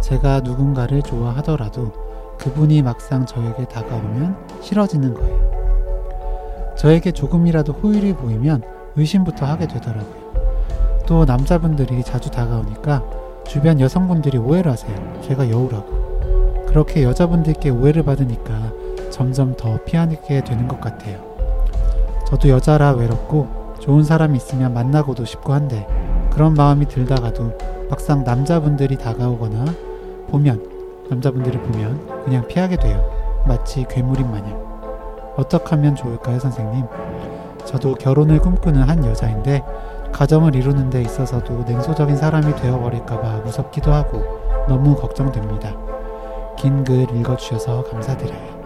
제가 0.00 0.42
누군가를 0.42 1.02
좋아하더라도 1.02 1.90
그분이 2.38 2.82
막상 2.82 3.26
저에게 3.26 3.64
다가오면 3.64 4.36
싫어지는 4.60 5.14
거예요. 5.14 6.74
저에게 6.76 7.10
조금이라도 7.10 7.72
호의를 7.72 8.14
보이면 8.14 8.62
의심부터 8.94 9.44
하게 9.44 9.66
되더라고요. 9.66 11.02
또 11.04 11.24
남자분들이 11.24 12.04
자주 12.04 12.30
다가오니까 12.30 13.02
주변 13.44 13.80
여성분들이 13.80 14.38
오해를 14.38 14.70
하세요. 14.70 15.20
제가 15.22 15.50
여우라고. 15.50 16.05
그렇게 16.76 17.04
여자분들께 17.04 17.70
오해를 17.70 18.02
받으니까 18.02 18.70
점점 19.08 19.54
더 19.56 19.82
피하게 19.86 20.44
되는 20.44 20.68
것 20.68 20.78
같아요. 20.78 21.18
저도 22.28 22.50
여자라 22.50 22.90
외롭고 22.90 23.48
좋은 23.80 24.04
사람이 24.04 24.36
있으면 24.36 24.74
만나고도 24.74 25.24
싶고 25.24 25.54
한데 25.54 25.86
그런 26.30 26.52
마음이 26.52 26.86
들다가도 26.86 27.56
막상 27.88 28.24
남자분들이 28.24 28.98
다가오거나 28.98 29.64
보면 30.28 30.68
남자분들을 31.08 31.62
보면 31.62 32.24
그냥 32.26 32.46
피하게 32.46 32.76
돼요. 32.76 33.10
마치 33.46 33.86
괴물인 33.88 34.30
마냥. 34.30 34.62
어떻게 35.38 35.70
하면 35.70 35.96
좋을까요, 35.96 36.38
선생님? 36.38 36.84
저도 37.64 37.94
결혼을 37.94 38.38
꿈꾸는 38.38 38.82
한 38.82 39.02
여자인데 39.02 39.64
가정을 40.12 40.54
이루는 40.54 40.90
데 40.90 41.00
있어서도 41.00 41.64
냉소적인 41.66 42.18
사람이 42.18 42.54
되어버릴까봐 42.56 43.44
무섭기도 43.46 43.94
하고 43.94 44.22
너무 44.68 44.94
걱정됩니다. 44.94 45.95
긴 46.58 46.84
글 46.84 47.02
읽어주셔서 47.16 47.84
감사드려요. 47.84 48.56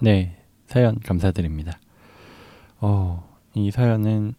네, 0.00 0.36
사연 0.66 0.98
감사드립니다. 1.00 1.78
어, 2.80 3.28
이 3.54 3.70
사연은 3.70 4.34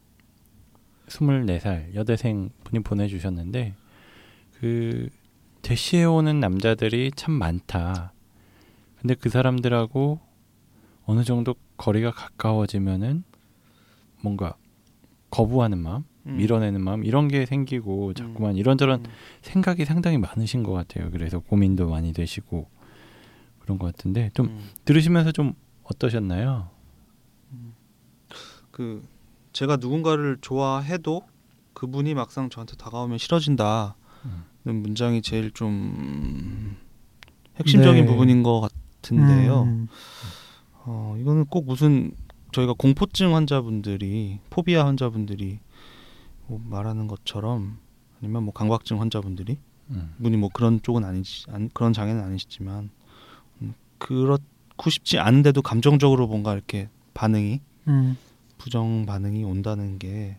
24살 1.08 1.94
여대생 1.96 2.50
분이 2.64 2.84
보내주셨는데 2.84 3.76
그 4.60 5.10
대시해 5.62 6.04
오는 6.06 6.40
남자들이 6.40 7.12
참 7.16 7.34
많다. 7.34 8.14
근데 9.00 9.16
그 9.16 9.30
사람들하고 9.30 10.20
어느 11.06 11.24
정도 11.24 11.56
거리가 11.78 12.12
가까워지면은 12.12 13.24
뭔가 14.22 14.56
거부하는 15.30 15.78
마음, 15.80 16.04
음. 16.26 16.38
밀어내는 16.38 16.82
마음 16.82 17.04
이런 17.04 17.28
게 17.28 17.46
생기고 17.46 18.14
자꾸만 18.14 18.56
이런저런 18.56 19.02
음. 19.02 19.12
생각이 19.42 19.86
상당히 19.86 20.18
많으신 20.18 20.64
것 20.64 20.72
같아요. 20.72 21.10
그래서 21.12 21.40
고민도 21.40 21.90
많이 21.90 22.14
되시고 22.14 22.68
그런 23.60 23.78
것 23.78 23.88
같은데 23.88 24.30
좀 24.34 24.48
음. 24.48 24.60
들으시면서 24.86 25.32
좀 25.32 25.54
어떠셨나요? 25.84 26.70
그 28.72 29.04
제가 29.52 29.78
누군가를 29.78 30.38
좋아해도 30.42 31.24
그분이 31.74 32.14
막상 32.14 32.50
저한테 32.50 32.76
다가오면 32.76 33.18
싫어진다는 33.18 33.94
음. 34.26 34.76
문장이 34.76 35.22
제일 35.22 35.52
좀 35.52 36.76
핵심적인 37.58 38.06
네. 38.06 38.12
부분인 38.12 38.42
것 38.44 38.70
같은데요. 39.02 39.64
음, 39.64 39.88
어, 40.86 41.16
이거는 41.20 41.46
꼭 41.46 41.66
무슨 41.66 42.14
저희가 42.52 42.74
공포증 42.78 43.36
환자분들이 43.36 44.40
포비아 44.50 44.86
환자분들이 44.86 45.60
뭐 46.48 46.62
말하는 46.64 47.08
것처럼 47.08 47.78
아니면 48.20 48.44
뭐 48.44 48.54
강박증 48.54 49.00
환자분들이 49.02 49.58
음. 49.90 50.14
분이 50.22 50.38
뭐 50.38 50.50
그런 50.52 50.82
쪽은 50.82 51.04
아니지 51.04 51.46
안, 51.52 51.70
그런 51.74 51.94
장애는 51.94 52.22
아니시지만 52.24 52.90
음, 53.62 53.74
그렇고 53.98 54.90
싶지 54.90 55.20
않은데도 55.20 55.62
감정적으로 55.62 56.28
뭔가 56.28 56.54
이렇게 56.54 56.90
반응이 57.14 57.62
음, 57.88 58.18
부정 58.58 59.06
반응이 59.06 59.44
온다는 59.44 60.00
게 60.00 60.38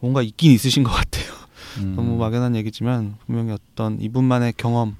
뭔가 0.00 0.22
있긴 0.22 0.52
있으신 0.52 0.82
것 0.82 0.90
같아요. 0.90 1.24
음. 1.78 1.96
너무 1.96 2.16
막연한 2.16 2.54
얘기지만 2.56 3.16
분명히 3.26 3.52
어떤 3.52 4.00
이분만의 4.00 4.54
경험 4.56 4.96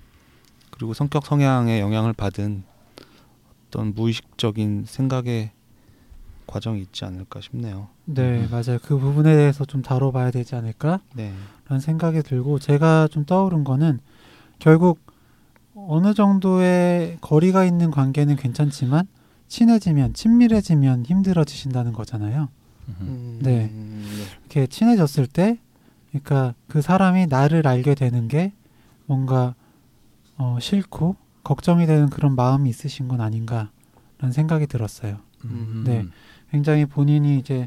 그리고 0.71 0.95
성격 0.95 1.27
성향에 1.27 1.81
영향을 1.81 2.13
받은 2.13 2.65
어떤 3.69 3.95
무의식적인 3.95 4.85
생각의 4.87 5.53
과정이 6.55 6.81
있지 6.83 7.05
않을까 7.05 7.41
싶네요. 7.41 7.89
네 8.05 8.39
음. 8.39 8.49
맞아요. 8.49 8.79
그 8.81 8.97
부분에 8.97 9.35
대해서 9.35 9.65
좀 9.65 9.83
다뤄봐야 9.83 10.31
되지 10.31 10.55
않을까? 10.55 11.01
네, 11.13 11.35
라는 11.67 11.81
생각이 11.81 12.23
들고 12.23 12.61
제가 12.61 13.09
좀 13.09 13.25
떠오른 13.25 13.65
거는 13.65 13.99
결국 14.61 15.01
어느 15.75 16.15
정도의 16.15 17.19
거리가 17.21 17.65
있는 17.65 17.91
관계는 17.91 18.37
괜찮지만 18.37 19.09
친해지면 19.49 20.15
친밀해지면 20.15 21.07
힘들어지신다는 21.07 21.93
거잖아요. 21.93 22.49
음. 23.01 23.41
네. 23.43 23.73
이렇게 24.43 24.69
친해졌을 24.69 25.27
때 25.27 25.59
그러니까 26.11 26.55
그 26.69 26.83
사람이 26.83 27.27
나를 27.27 27.67
알게 27.67 27.97
되는 27.97 28.29
게 28.29 28.53
뭔가 29.07 29.57
어, 30.37 30.59
싫고 30.61 31.17
걱정이 31.43 31.87
되는 31.87 32.09
그런 32.11 32.37
마음이 32.37 32.71
있으신 32.71 33.09
건 33.09 33.21
아닌가라는 33.21 34.31
생각이 34.31 34.69
들었어요. 34.69 35.19
음. 35.45 35.83
네. 35.85 36.07
굉장히 36.55 36.87
본인이 36.87 37.37
이제 37.37 37.67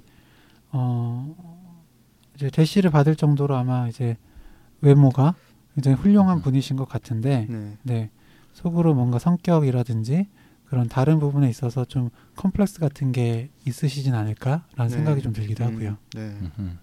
어 0.71 1.35
이제 2.35 2.49
대시를 2.49 2.89
받을 2.89 3.17
정도로 3.17 3.57
아마 3.57 3.89
이제 3.89 4.15
외모가 4.79 5.35
굉장히 5.75 5.97
훌륭한 5.97 6.37
음. 6.37 6.41
분이신 6.41 6.77
것 6.77 6.87
같은데 6.87 7.47
네. 7.49 7.77
네 7.83 8.09
속으로 8.53 8.93
뭔가 8.95 9.19
성격이라든지 9.19 10.27
그런 10.67 10.87
다른 10.87 11.19
부분에 11.19 11.49
있어서 11.49 11.83
좀 11.83 12.11
컴플렉스 12.37 12.79
같은 12.79 13.11
게 13.11 13.49
있으시진 13.65 14.13
않을까라는 14.15 14.63
네. 14.77 14.89
생각이 14.89 15.21
좀 15.21 15.33
들기도 15.33 15.65
음, 15.65 15.73
하고요. 15.73 15.97
네. 16.13 16.21
음흠. 16.21 16.77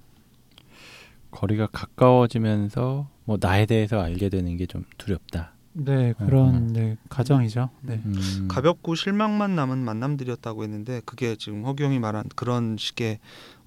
거리가 1.30 1.68
가까워지면서 1.72 3.08
뭐 3.24 3.38
나에 3.40 3.64
대해서 3.64 3.98
알게 3.98 4.28
되는 4.28 4.58
게 4.58 4.66
좀 4.66 4.84
두렵다. 4.98 5.53
네 5.74 6.12
그런 6.14 6.54
음. 6.54 6.72
네, 6.72 6.96
가정이죠. 7.08 7.68
네. 7.82 8.00
음. 8.04 8.48
가볍고 8.48 8.94
실망만 8.94 9.56
남은 9.56 9.78
만남들이었다고 9.78 10.62
했는데 10.62 11.02
그게 11.04 11.36
지금 11.36 11.64
허규 11.64 11.82
형이 11.82 11.98
말한 11.98 12.30
그런 12.36 12.76
식의 12.78 13.18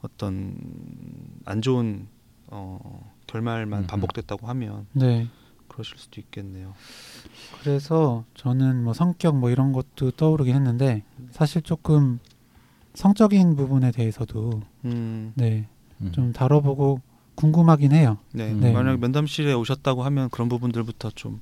어떤 0.02 0.58
안 1.46 1.62
좋은 1.62 2.08
어, 2.48 3.14
결말만 3.28 3.80
음흠. 3.80 3.88
반복됐다고 3.88 4.48
하면 4.48 4.88
네. 4.94 5.28
그러실 5.68 5.98
수도 5.98 6.22
있겠네요. 6.22 6.74
그래서 7.62 8.24
저는 8.36 8.84
뭐 8.84 8.94
성격 8.94 9.38
뭐 9.38 9.50
이런 9.50 9.74
것도 9.74 10.12
떠오르긴 10.12 10.56
했는데 10.56 11.04
사실 11.32 11.62
조금 11.62 12.20
성적인 12.94 13.56
부분에 13.58 13.92
대해서도 13.92 14.62
음, 14.86 15.34
네 15.36 15.68
음. 16.02 16.12
좀 16.14 16.32
다뤄보고 16.32 17.02
궁금하긴 17.36 17.92
해요. 17.92 18.18
네. 18.32 18.54
네. 18.54 18.72
만약 18.72 19.00
면담실에 19.00 19.54
오셨다고 19.54 20.04
하면 20.04 20.30
그런 20.30 20.50
부분들부터 20.50 21.12
좀 21.12 21.42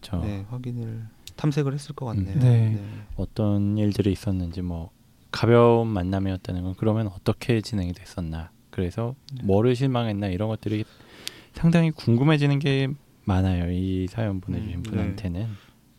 그쵸. 0.00 0.20
네, 0.24 0.44
확인을 0.48 1.06
탐색을 1.36 1.72
했을 1.72 1.94
것 1.94 2.06
같네요. 2.06 2.38
네. 2.38 2.78
어떤 3.16 3.78
일들이 3.78 4.12
있었는지 4.12 4.62
뭐 4.62 4.90
가벼운 5.30 5.88
만남이었다는 5.88 6.62
건 6.62 6.74
그러면 6.76 7.08
어떻게 7.08 7.60
진행이 7.60 7.92
됐었나. 7.92 8.50
그래서 8.70 9.14
네. 9.34 9.42
뭐를 9.44 9.76
실망했나 9.76 10.28
이런 10.28 10.48
것들이 10.48 10.84
상당히 11.52 11.90
궁금해지는 11.90 12.58
게 12.58 12.88
많아요. 13.24 13.70
이 13.70 14.06
사연 14.08 14.40
보내주신 14.40 14.78
음, 14.78 14.82
네. 14.82 14.90
분한테는 14.90 15.46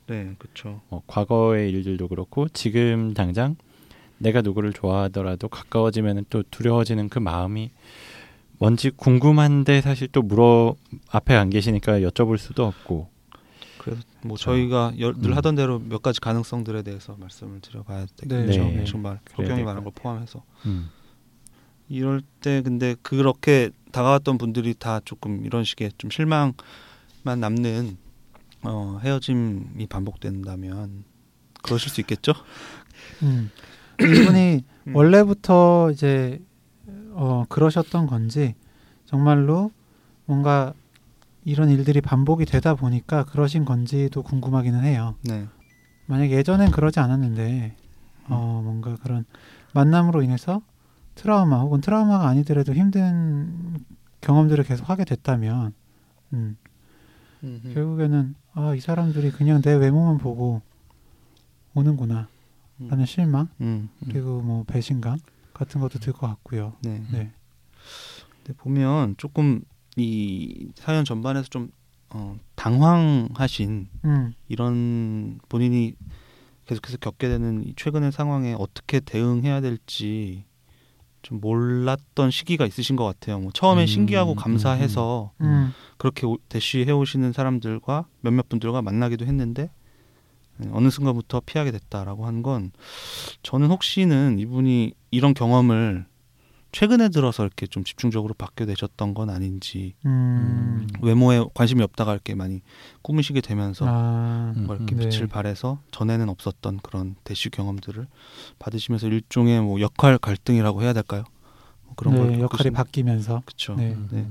네, 0.07 0.35
그렇죠. 0.37 0.81
뭐 0.89 1.01
과거의 1.07 1.69
일들도 1.71 2.07
그렇고 2.07 2.47
지금 2.49 3.13
당장 3.13 3.55
내가 4.17 4.41
누구를 4.41 4.73
좋아하더라도 4.73 5.47
가까워지면 5.47 6.25
또 6.29 6.43
두려워지는 6.43 7.09
그 7.09 7.19
마음이 7.19 7.71
뭔지 8.59 8.91
궁금한데 8.91 9.81
사실 9.81 10.07
또 10.11 10.21
물어 10.21 10.75
앞에 11.09 11.33
안 11.35 11.49
계시니까 11.49 11.99
여쭤볼 12.01 12.37
수도 12.37 12.65
없고 12.65 13.09
뭐 14.23 14.35
그렇죠. 14.37 14.43
저희가 14.51 14.93
여- 14.99 15.13
늘 15.13 15.31
음. 15.31 15.37
하던 15.37 15.55
대로 15.55 15.79
몇 15.79 16.01
가지 16.01 16.19
가능성들에 16.19 16.83
대해서 16.83 17.15
말씀을 17.19 17.59
드려봐야 17.61 18.05
되겠죠. 18.17 18.63
네. 18.63 18.83
정말 18.85 19.19
그래야 19.25 19.37
허경이 19.37 19.55
될 19.57 19.65
말한 19.65 19.83
것걸 19.83 20.01
포함해서 20.03 20.43
음. 20.65 20.89
이럴 21.89 22.21
때 22.41 22.61
근데 22.61 22.95
그렇게 23.01 23.71
다가왔던 23.91 24.37
분들이 24.37 24.73
다 24.73 25.01
조금 25.03 25.45
이런 25.45 25.63
식의 25.63 25.91
좀 25.97 26.09
실망만 26.09 26.53
남는 27.23 27.97
어, 28.63 28.99
헤어짐이 29.03 29.87
반복된다면 29.87 31.03
그러실 31.63 31.89
수 31.89 31.99
있겠죠? 32.01 32.33
음. 33.23 33.49
이분이 33.99 34.63
음. 34.87 34.95
원래부터 34.95 35.91
이제 35.91 36.39
어 37.13 37.43
그러셨던 37.49 38.07
건지 38.07 38.55
정말로 39.05 39.71
뭔가 40.25 40.73
이런 41.43 41.69
일들이 41.69 42.01
반복이 42.01 42.45
되다 42.45 42.75
보니까 42.75 43.23
그러신 43.25 43.65
건지도 43.65 44.23
궁금하기는 44.23 44.83
해요. 44.83 45.15
네. 45.23 45.47
만약 46.07 46.29
예전엔 46.29 46.71
그러지 46.71 46.99
않았는데 46.99 47.75
어 48.29 48.61
뭔가 48.63 48.95
그런 48.97 49.25
만남으로 49.73 50.21
인해서 50.23 50.61
트라우마 51.15 51.59
혹은 51.61 51.81
트라우마가 51.81 52.27
아니더라도 52.27 52.73
힘든 52.73 53.79
경험들을 54.21 54.63
계속 54.65 54.89
하게 54.89 55.03
됐다면 55.05 55.73
음, 56.33 56.57
음. 57.43 57.71
결국에는 57.73 58.35
아 58.53 58.73
이 58.75 58.79
사람들이 58.81 59.31
그냥 59.31 59.61
내 59.61 59.73
외모만 59.73 60.17
보고 60.17 60.61
오는구나 61.73 62.27
라는 62.89 63.05
실망 63.05 63.47
음. 63.61 63.89
음. 64.03 64.07
그리고 64.11 64.41
뭐 64.41 64.63
배신감 64.65 65.19
같은 65.53 65.79
것도 65.81 65.99
들 65.99 66.13
것 66.13 66.27
같고요. 66.27 66.73
네. 66.81 67.03
네. 67.11 67.31
근데 68.43 68.57
보면 68.57 69.15
조금 69.17 69.61
이 69.97 70.69
사연 70.75 71.05
전반에서 71.05 71.47
좀 71.49 71.69
어, 72.09 72.35
당황하신 72.55 73.87
음, 74.05 74.33
이런 74.49 75.39
본인이 75.49 75.93
계속해서 76.65 76.97
겪게 76.97 77.27
되는 77.29 77.65
이 77.67 77.73
최근의 77.75 78.11
상황에 78.11 78.55
어떻게 78.57 78.99
대응해야 78.99 79.61
될지 79.61 80.43
좀 81.21 81.39
몰랐던 81.39 82.31
시기가 82.31 82.65
있으신 82.65 82.95
것 82.95 83.05
같아요. 83.05 83.39
뭐 83.39 83.51
처음에 83.51 83.83
음, 83.83 83.87
신기하고 83.87 84.31
음, 84.31 84.35
감사해서 84.35 85.31
음, 85.41 85.71
그렇게 85.97 86.25
오- 86.25 86.37
대쉬해 86.49 86.91
오시는 86.91 87.31
사람들과 87.33 88.05
몇몇 88.21 88.49
분들과 88.49 88.81
만나기도 88.81 89.25
했는데 89.25 89.69
네, 90.57 90.67
어느 90.71 90.89
순간부터 90.89 91.41
피하게 91.45 91.71
됐다라고 91.71 92.25
한 92.25 92.41
건 92.41 92.71
저는 93.43 93.69
혹시는 93.69 94.39
이분이 94.39 94.93
이런 95.11 95.33
경험을 95.33 96.05
최근에 96.71 97.09
들어서 97.09 97.43
이렇게 97.43 97.67
좀 97.67 97.83
집중적으로 97.83 98.33
받게 98.33 98.65
되셨던 98.65 99.13
건 99.13 99.29
아닌지 99.29 99.93
음, 100.05 100.87
외모에 101.01 101.43
관심이 101.53 101.83
없다가 101.83 102.13
이렇게 102.13 102.33
많이 102.33 102.61
꾸미시게 103.01 103.41
되면서 103.41 103.85
아, 103.87 104.53
음. 104.55 104.65
뭐 104.67 104.75
이렇게 104.75 104.95
네. 104.95 105.09
빛을 105.09 105.27
발해서 105.27 105.79
전에는 105.91 106.29
없었던 106.29 106.79
그런 106.81 107.15
대쉬 107.25 107.49
경험들을 107.49 108.07
받으시면서 108.59 109.07
일종의 109.07 109.61
뭐 109.61 109.81
역할 109.81 110.17
갈등이라고 110.17 110.81
해야 110.81 110.93
될까요? 110.93 111.23
뭐 111.83 111.93
그런 111.95 112.15
걸 112.15 112.31
네, 112.31 112.39
역할이 112.41 112.69
겪으신- 112.69 112.73
바뀌면서 112.73 113.43
그쵸. 113.45 113.75
네. 113.75 113.91
음. 113.91 114.07
네. 114.11 114.27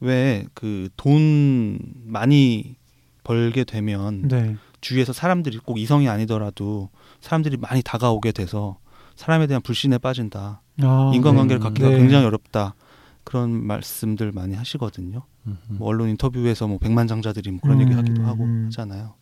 왜그 0.00 0.88
돈 0.96 1.78
많이 2.04 2.76
벌게 3.24 3.64
되면 3.64 4.26
네, 4.28 4.56
주위에서 4.80 5.12
사람들이 5.12 5.58
꼭 5.58 5.78
이성이 5.78 6.08
아니더라도 6.08 6.88
사람들이 7.20 7.56
많이 7.56 7.82
다가오게 7.82 8.32
돼서 8.32 8.78
사람에 9.18 9.48
대한 9.48 9.60
불신에 9.62 9.98
빠진다. 9.98 10.62
아, 10.80 11.10
인간관계를 11.12 11.58
네. 11.58 11.64
갖기가 11.64 11.88
네. 11.90 11.98
굉장히 11.98 12.24
어렵다. 12.24 12.76
그런 13.24 13.50
말씀들 13.50 14.30
많이 14.30 14.54
하시거든요. 14.54 15.24
뭐 15.66 15.88
언론 15.88 16.08
인터뷰에서 16.08 16.68
뭐 16.68 16.78
백만장자들이 16.78 17.50
뭐 17.50 17.60
그런 17.60 17.80
얘기 17.80 17.92
음, 17.92 17.98
하기도 17.98 18.22
하고 18.24 18.44
음. 18.44 18.66
하잖아요. 18.66 19.14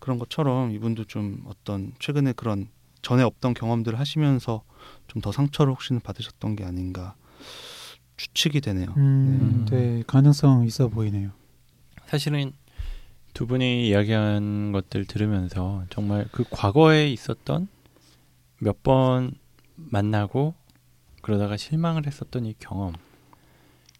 그런 0.00 0.18
것처럼 0.18 0.72
이분도 0.72 1.04
좀 1.04 1.44
어떤 1.46 1.92
최근에 2.00 2.32
그런 2.32 2.66
전에 3.02 3.22
없던 3.22 3.54
경험들을 3.54 3.98
하시면서 3.98 4.62
좀 5.06 5.22
더 5.22 5.30
상처를 5.32 5.72
혹시는 5.72 6.00
받으셨던 6.00 6.56
게 6.56 6.64
아닌가 6.64 7.14
추측이 8.16 8.60
되네요. 8.60 8.88
음, 8.96 9.64
네. 9.70 9.76
네, 9.98 10.02
가능성 10.06 10.66
있어 10.66 10.88
보이네요. 10.88 11.30
사실은 12.06 12.52
두 13.32 13.46
분이 13.46 13.88
이야기한 13.88 14.72
것들 14.72 15.04
들으면서 15.06 15.84
정말 15.88 16.26
그 16.32 16.44
과거에 16.50 17.10
있었던 17.10 17.68
몇 18.58 18.82
번 18.82 19.32
만나고 19.76 20.54
그러다가 21.22 21.56
실망을 21.56 22.06
했었던 22.06 22.44
이 22.44 22.54
경험 22.58 22.92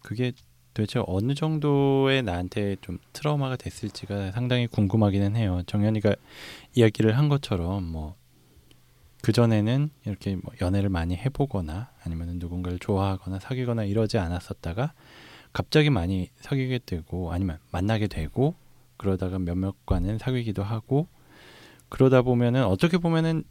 그게 0.03 0.31
도대체 0.73 1.01
어느 1.07 1.33
정도의 1.33 2.21
나한테 2.21 2.75
좀 2.81 2.99
트라우마가 3.13 3.55
됐을지가 3.55 4.31
상당히 4.33 4.67
궁금하기는 4.67 5.35
해요. 5.35 5.61
정연이가 5.67 6.15
이야기를 6.73 7.17
한 7.17 7.29
것처럼 7.29 7.83
뭐 7.83 8.15
그전에는 9.23 9.89
이렇게 10.05 10.35
뭐 10.35 10.53
연애를 10.61 10.89
많이 10.89 11.15
해보거나 11.15 11.89
아니면 12.03 12.37
누군가를 12.39 12.77
좋아하거나 12.79 13.39
사귀거나 13.39 13.85
이러지 13.85 14.17
않았었다가 14.17 14.93
갑자기 15.53 15.89
많이 15.89 16.29
사귀게 16.41 16.81
되고 16.85 17.31
아니면 17.31 17.57
만나게 17.71 18.07
되고 18.07 18.53
그러다가 18.97 19.39
몇몇과는 19.39 20.17
사귀기도 20.19 20.61
하고 20.61 21.07
그러다 21.89 22.21
보면은 22.21 22.65
어떻게 22.65 22.97
보면은 22.97 23.45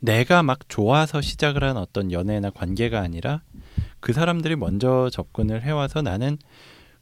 내가 0.00 0.42
막 0.42 0.68
좋아서 0.68 1.20
시작을 1.20 1.64
한 1.64 1.76
어떤 1.76 2.12
연애나 2.12 2.50
관계가 2.50 3.00
아니라 3.00 3.42
그 4.00 4.12
사람들이 4.12 4.56
먼저 4.56 5.08
접근을 5.10 5.62
해와서 5.62 6.02
나는 6.02 6.38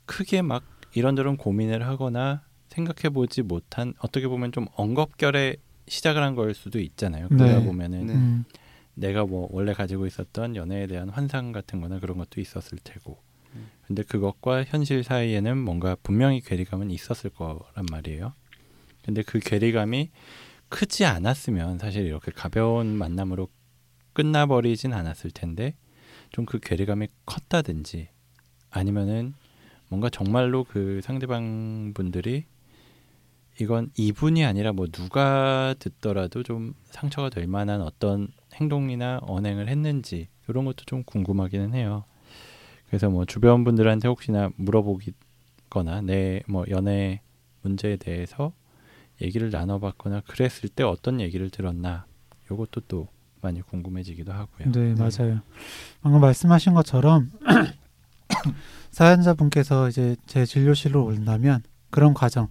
크게 0.06 0.42
막 0.42 0.64
이런저런 0.94 1.36
고민을 1.36 1.86
하거나 1.86 2.42
생각해보지 2.68 3.42
못한 3.42 3.94
어떻게 3.98 4.26
보면 4.28 4.52
좀 4.52 4.66
엉겁결에 4.74 5.56
시작을 5.86 6.22
한 6.22 6.34
걸 6.34 6.54
수도 6.54 6.80
있잖아요. 6.80 7.28
그러다 7.28 7.58
네. 7.58 7.64
보면은 7.64 8.06
네. 8.06 8.14
음, 8.14 8.44
내가 8.94 9.24
뭐 9.26 9.48
원래 9.50 9.72
가지고 9.74 10.06
있었던 10.06 10.56
연애에 10.56 10.86
대한 10.86 11.08
환상 11.10 11.52
같은 11.52 11.80
거나 11.80 11.98
그런 11.98 12.16
것도 12.16 12.40
있었을 12.40 12.78
테고. 12.82 13.18
음. 13.54 13.70
근데 13.86 14.02
그것과 14.02 14.64
현실 14.64 15.04
사이에는 15.04 15.58
뭔가 15.58 15.96
분명히 16.02 16.40
괴리감은 16.40 16.90
있었을 16.90 17.30
거란 17.30 17.84
말이에요. 17.90 18.32
근데 19.04 19.22
그 19.22 19.40
괴리감이 19.40 20.10
크지 20.68 21.04
않았으면 21.04 21.78
사실 21.78 22.04
이렇게 22.06 22.30
가벼운 22.32 22.96
만남으로 22.96 23.48
끝나버리진 24.12 24.92
않았을 24.92 25.30
텐데 25.30 25.74
좀 26.30 26.46
그 26.46 26.58
괴리감이 26.58 27.08
컸다든지 27.26 28.08
아니면은 28.70 29.34
뭔가 29.88 30.08
정말로 30.10 30.64
그 30.64 31.00
상대방 31.04 31.92
분들이 31.94 32.44
이건 33.60 33.90
이분이 33.96 34.44
아니라 34.44 34.72
뭐 34.72 34.88
누가 34.88 35.74
듣더라도 35.78 36.42
좀 36.42 36.74
상처가 36.86 37.30
될 37.30 37.46
만한 37.46 37.82
어떤 37.82 38.28
행동이나 38.54 39.20
언행을 39.22 39.68
했는지 39.68 40.28
이런 40.48 40.64
것도 40.64 40.84
좀 40.86 41.04
궁금하기는 41.04 41.72
해요. 41.74 42.04
그래서 42.88 43.08
뭐 43.10 43.24
주변 43.24 43.62
분들한테 43.64 44.08
혹시나 44.08 44.50
물어보기거나 44.56 46.00
내 46.02 46.42
뭐 46.48 46.64
연애 46.70 47.20
문제에 47.62 47.96
대해서 47.96 48.52
얘기를 49.24 49.50
나눠봤거나 49.50 50.22
그랬을 50.26 50.68
때 50.68 50.84
어떤 50.84 51.20
얘기를 51.20 51.50
들었나 51.50 52.06
요것도 52.50 52.82
또 52.88 53.08
많이 53.40 53.60
궁금해지기도 53.60 54.32
하고요. 54.32 54.72
네, 54.72 54.94
맞아요. 54.94 55.40
방금 56.02 56.20
말씀하신 56.20 56.74
것처럼 56.74 57.30
사연자분께서 58.90 59.88
이제 59.88 60.16
제 60.26 60.46
진료실로 60.46 61.04
온다면 61.04 61.62
그런 61.90 62.14
과정, 62.14 62.48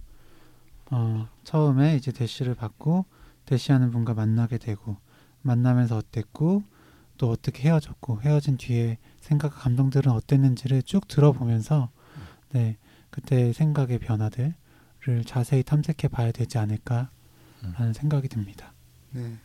어, 0.90 1.28
처음에 1.42 1.96
이제 1.96 2.12
대시를 2.12 2.54
받고 2.54 3.06
대시하는 3.46 3.90
분과 3.90 4.14
만나게 4.14 4.58
되고 4.58 4.96
만나면서 5.42 5.96
어땠고 5.96 6.62
또 7.18 7.30
어떻게 7.30 7.68
헤어졌고 7.68 8.22
헤어진 8.22 8.56
뒤에 8.56 8.98
생각과 9.20 9.60
감정들은 9.60 10.10
어땠는지를 10.12 10.82
쭉 10.82 11.06
들어보면서 11.08 11.90
네 12.52 12.76
그때 13.10 13.52
생각의 13.52 13.98
변화들 13.98 14.54
을 15.06 15.22
자세히 15.24 15.62
탐색해 15.62 16.08
봐야 16.08 16.32
되지 16.32 16.56
않을까라는 16.58 17.08
음. 17.78 17.92
생각이 17.92 18.28
듭니다. 18.28 18.72
네. 19.10 19.36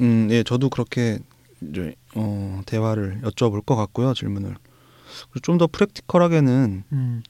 음, 0.00 0.28
예, 0.30 0.42
저도 0.42 0.68
그렇게 0.68 1.18
이제 1.60 1.94
어, 2.14 2.60
대화를 2.66 3.20
여쭤볼 3.22 3.64
것 3.64 3.76
같고요, 3.76 4.14
질문을. 4.14 4.56
좀 5.42 5.58
더 5.58 5.66
프랙티컬하게는 5.66 6.84
음, 6.92 7.22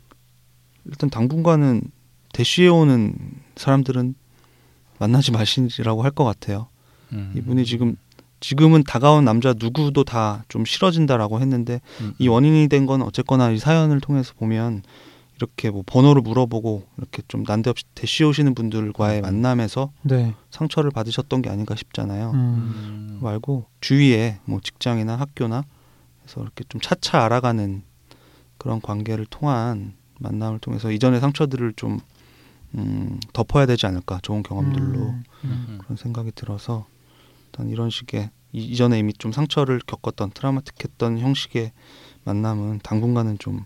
일단 0.84 1.10
당분간은 1.10 1.82
대쉬에 2.32 2.68
오는 2.68 3.14
사람들은 3.56 4.14
만나지 4.98 5.32
마시라고 5.32 6.02
할 6.02 6.10
것 6.10 6.24
같아요. 6.24 6.68
음. 7.12 7.32
이분이 7.36 7.64
지금 7.64 7.96
지금은 8.40 8.84
다가온 8.84 9.24
남자 9.24 9.54
누구도 9.56 10.04
다 10.04 10.44
좀 10.48 10.64
싫어진다라고 10.64 11.40
했는데 11.40 11.80
음, 12.00 12.14
이 12.18 12.28
원인이 12.28 12.68
된 12.68 12.86
건 12.86 13.02
어쨌거나 13.02 13.50
이 13.50 13.58
사연을 13.58 14.00
통해서 14.00 14.32
보면 14.38 14.82
이렇게 15.38 15.70
뭐 15.70 15.84
번호를 15.86 16.20
물어보고 16.22 16.88
이렇게 16.98 17.22
좀 17.28 17.44
난데없이 17.46 17.84
대쉬 17.94 18.24
오시는 18.24 18.54
분들과의 18.56 19.20
음. 19.20 19.22
만남에서 19.22 19.92
네, 20.02 20.34
상처를 20.50 20.90
받으셨던 20.90 21.42
게 21.42 21.48
아닌가 21.48 21.76
싶잖아요. 21.76 22.32
음, 22.32 22.36
음. 22.36 23.18
말고 23.22 23.66
주위에 23.80 24.40
뭐 24.44 24.58
직장이나 24.60 25.14
학교나 25.16 25.62
해서 26.24 26.42
이렇게 26.42 26.64
좀 26.68 26.80
차차 26.80 27.24
알아가는 27.24 27.82
그런 28.58 28.80
관계를 28.80 29.26
통한 29.26 29.94
만남을 30.18 30.58
통해서 30.58 30.90
이전의 30.90 31.20
상처들을 31.20 31.74
좀 31.76 32.00
음, 32.74 33.20
덮어야 33.32 33.64
되지 33.66 33.86
않을까 33.86 34.18
좋은 34.22 34.42
경험들로 34.42 34.98
음, 35.10 35.22
음. 35.44 35.66
음. 35.68 35.78
그런 35.80 35.96
생각이 35.96 36.32
들어서 36.34 36.86
일단 37.46 37.68
이런 37.70 37.90
식의 37.90 38.30
이- 38.52 38.64
이전에 38.64 38.98
이미 38.98 39.12
좀 39.12 39.30
상처를 39.30 39.80
겪었던 39.86 40.30
트라우마틱했던 40.32 41.18
형식의 41.20 41.70
만남은 42.24 42.80
당분간은 42.82 43.38
좀 43.38 43.64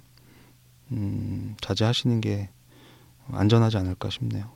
음, 0.90 1.31
자제하시는 1.62 2.20
게 2.20 2.50
안전하지 3.30 3.78
않을까 3.78 4.10
싶네요. 4.10 4.50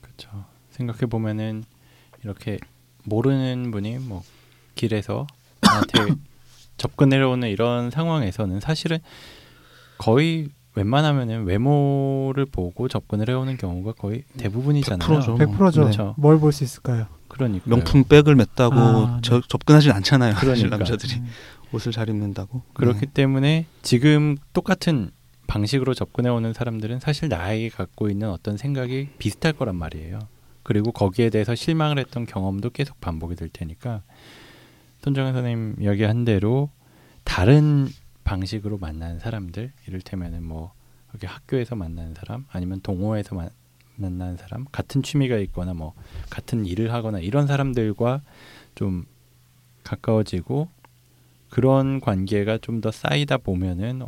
그렇죠. 0.00 0.44
생각해 0.70 1.06
보면은 1.06 1.62
이렇게 2.24 2.58
모르는 3.04 3.70
분이 3.70 3.98
뭐 3.98 4.22
길에서 4.74 5.26
나한테 5.60 6.14
접근해 6.76 7.22
오는 7.22 7.48
이런 7.48 7.90
상황에서는 7.90 8.60
사실은 8.60 8.98
거의 9.98 10.48
웬만하면은 10.74 11.44
외모를 11.44 12.44
보고 12.44 12.88
접근을 12.88 13.30
해오는 13.30 13.56
경우가 13.56 13.92
거의 13.92 14.24
대부분이잖아요. 14.36 15.20
100% 15.20 15.24
죠. 15.24 15.36
100%죠. 15.38 15.80
그렇죠. 15.80 16.14
뭘볼 16.18 16.52
수 16.52 16.64
있을까요? 16.64 17.06
그러니까 17.28 17.64
명품 17.68 18.04
백을 18.04 18.36
맸다고 18.36 18.72
아, 18.74 19.20
저, 19.22 19.40
접근하진 19.40 19.92
않잖아요. 19.92 20.34
사실 20.36 20.68
그러니까. 20.68 20.76
남자들이 20.76 21.14
음, 21.20 21.26
옷을 21.72 21.92
잘 21.92 22.08
입는다고. 22.10 22.62
그렇기 22.74 23.00
네. 23.00 23.06
때문에 23.12 23.66
지금 23.82 24.36
똑같은 24.52 25.10
방식으로 25.46 25.94
접근해 25.94 26.28
오는 26.30 26.52
사람들은 26.52 27.00
사실 27.00 27.28
나에게 27.28 27.68
갖고 27.70 28.08
있는 28.08 28.30
어떤 28.30 28.56
생각이 28.56 29.08
비슷할 29.18 29.52
거란 29.52 29.76
말이에요. 29.76 30.18
그리고 30.62 30.90
거기에 30.92 31.30
대해서 31.30 31.54
실망을 31.54 31.98
했던 31.98 32.26
경험도 32.26 32.70
계속 32.70 33.00
반복이 33.00 33.36
될 33.36 33.48
테니까 33.48 34.02
손정현 35.02 35.32
선생님 35.32 35.76
이야기한 35.80 36.24
대로 36.24 36.70
다른 37.24 37.86
방식으로 38.24 38.78
만나는 38.78 39.20
사람들 39.20 39.72
이를테면은 39.86 40.42
뭐 40.42 40.72
여기 41.14 41.26
학교에서 41.26 41.76
만나는 41.76 42.14
사람 42.14 42.44
아니면 42.50 42.80
동호회에서 42.80 43.36
만, 43.36 43.50
만나는 43.94 44.36
사람 44.36 44.64
같은 44.72 45.02
취미가 45.02 45.36
있거나 45.38 45.74
뭐 45.74 45.94
같은 46.30 46.66
일을 46.66 46.92
하거나 46.92 47.20
이런 47.20 47.46
사람들과 47.46 48.22
좀 48.74 49.04
가까워지고 49.84 50.68
그런 51.50 52.00
관계가 52.00 52.58
좀 52.58 52.80
더 52.80 52.90
쌓이다 52.90 53.38
보면은 53.38 54.02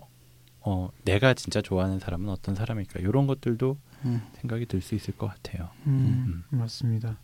어 0.71 0.91
내가 1.05 1.33
진짜 1.33 1.63
좋아하는 1.63 1.99
사람은 1.99 2.29
어떤 2.29 2.55
사람일까 2.55 3.01
이런 3.01 3.27
것들도 3.27 3.79
음. 4.05 4.21
생각이 4.35 4.67
들 4.67 4.83
수 4.83 4.95
있을 4.95 5.17
것 5.17 5.27
같아요. 5.29 5.71
음, 5.87 6.45
맞습니다. 6.51 7.17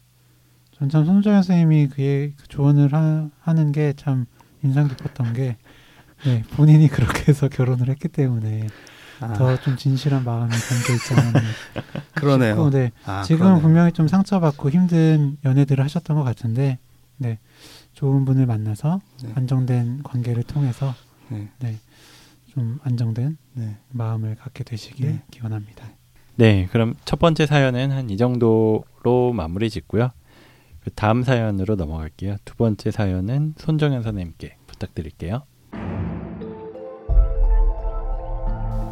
전 0.72 0.88
참 0.88 1.04
손정현 1.04 1.42
선생님이 1.42 1.88
그, 1.88 2.33
그 2.37 2.48
조언을 2.48 2.92
하, 2.94 3.28
하는 3.40 3.70
게 3.72 3.92
참 3.96 4.24
인상 4.62 4.88
깊었던 4.88 5.35
게 5.35 5.57
네, 6.24 6.42
본인이 6.52 6.88
그렇게 6.88 7.24
해서 7.28 7.48
결혼을 7.48 7.90
했기 7.90 8.09
때문에 8.09 8.66
아, 9.20 9.33
더좀 9.35 9.76
진실한 9.76 10.24
마음이 10.24 10.50
담겨 10.50 10.94
있지 10.94 11.12
않았나 11.12 11.40
그러네요. 12.14 12.54
싶고, 12.54 12.70
네, 12.70 12.92
아, 13.04 13.22
지금은 13.22 13.40
그러네요. 13.50 13.62
분명히 13.62 13.92
좀 13.92 14.09
상처받고 14.09 14.70
힘든 14.70 15.37
연애들을 15.44 15.85
하셨던 15.85 16.16
것 16.16 16.22
같은데 16.24 16.78
네, 17.18 17.38
좋은 17.92 18.24
분을 18.24 18.46
만나서 18.46 19.00
네. 19.22 19.33
안정된 19.35 20.02
관계를 20.02 20.42
통해서 20.44 20.94
네. 21.28 21.48
네, 21.61 21.78
좀 22.54 22.78
안정된 22.84 23.36
네. 23.54 23.76
마음을 23.90 24.36
갖게 24.36 24.62
되시길 24.64 25.06
네. 25.06 25.22
기원합니다. 25.30 25.84
네, 26.36 26.66
그럼 26.70 26.94
첫 27.04 27.18
번째 27.18 27.46
사연은 27.46 27.90
한 27.90 28.10
이 28.10 28.16
정도로 28.16 29.32
마무리 29.34 29.70
짓고요. 29.70 30.10
그 30.82 30.90
다음 30.90 31.22
사연으로 31.22 31.76
넘어갈게요. 31.76 32.36
두 32.44 32.54
번째 32.56 32.90
사연은 32.90 33.54
손정현 33.56 34.02
선생님께 34.02 34.56
부탁드릴게요. 34.66 35.42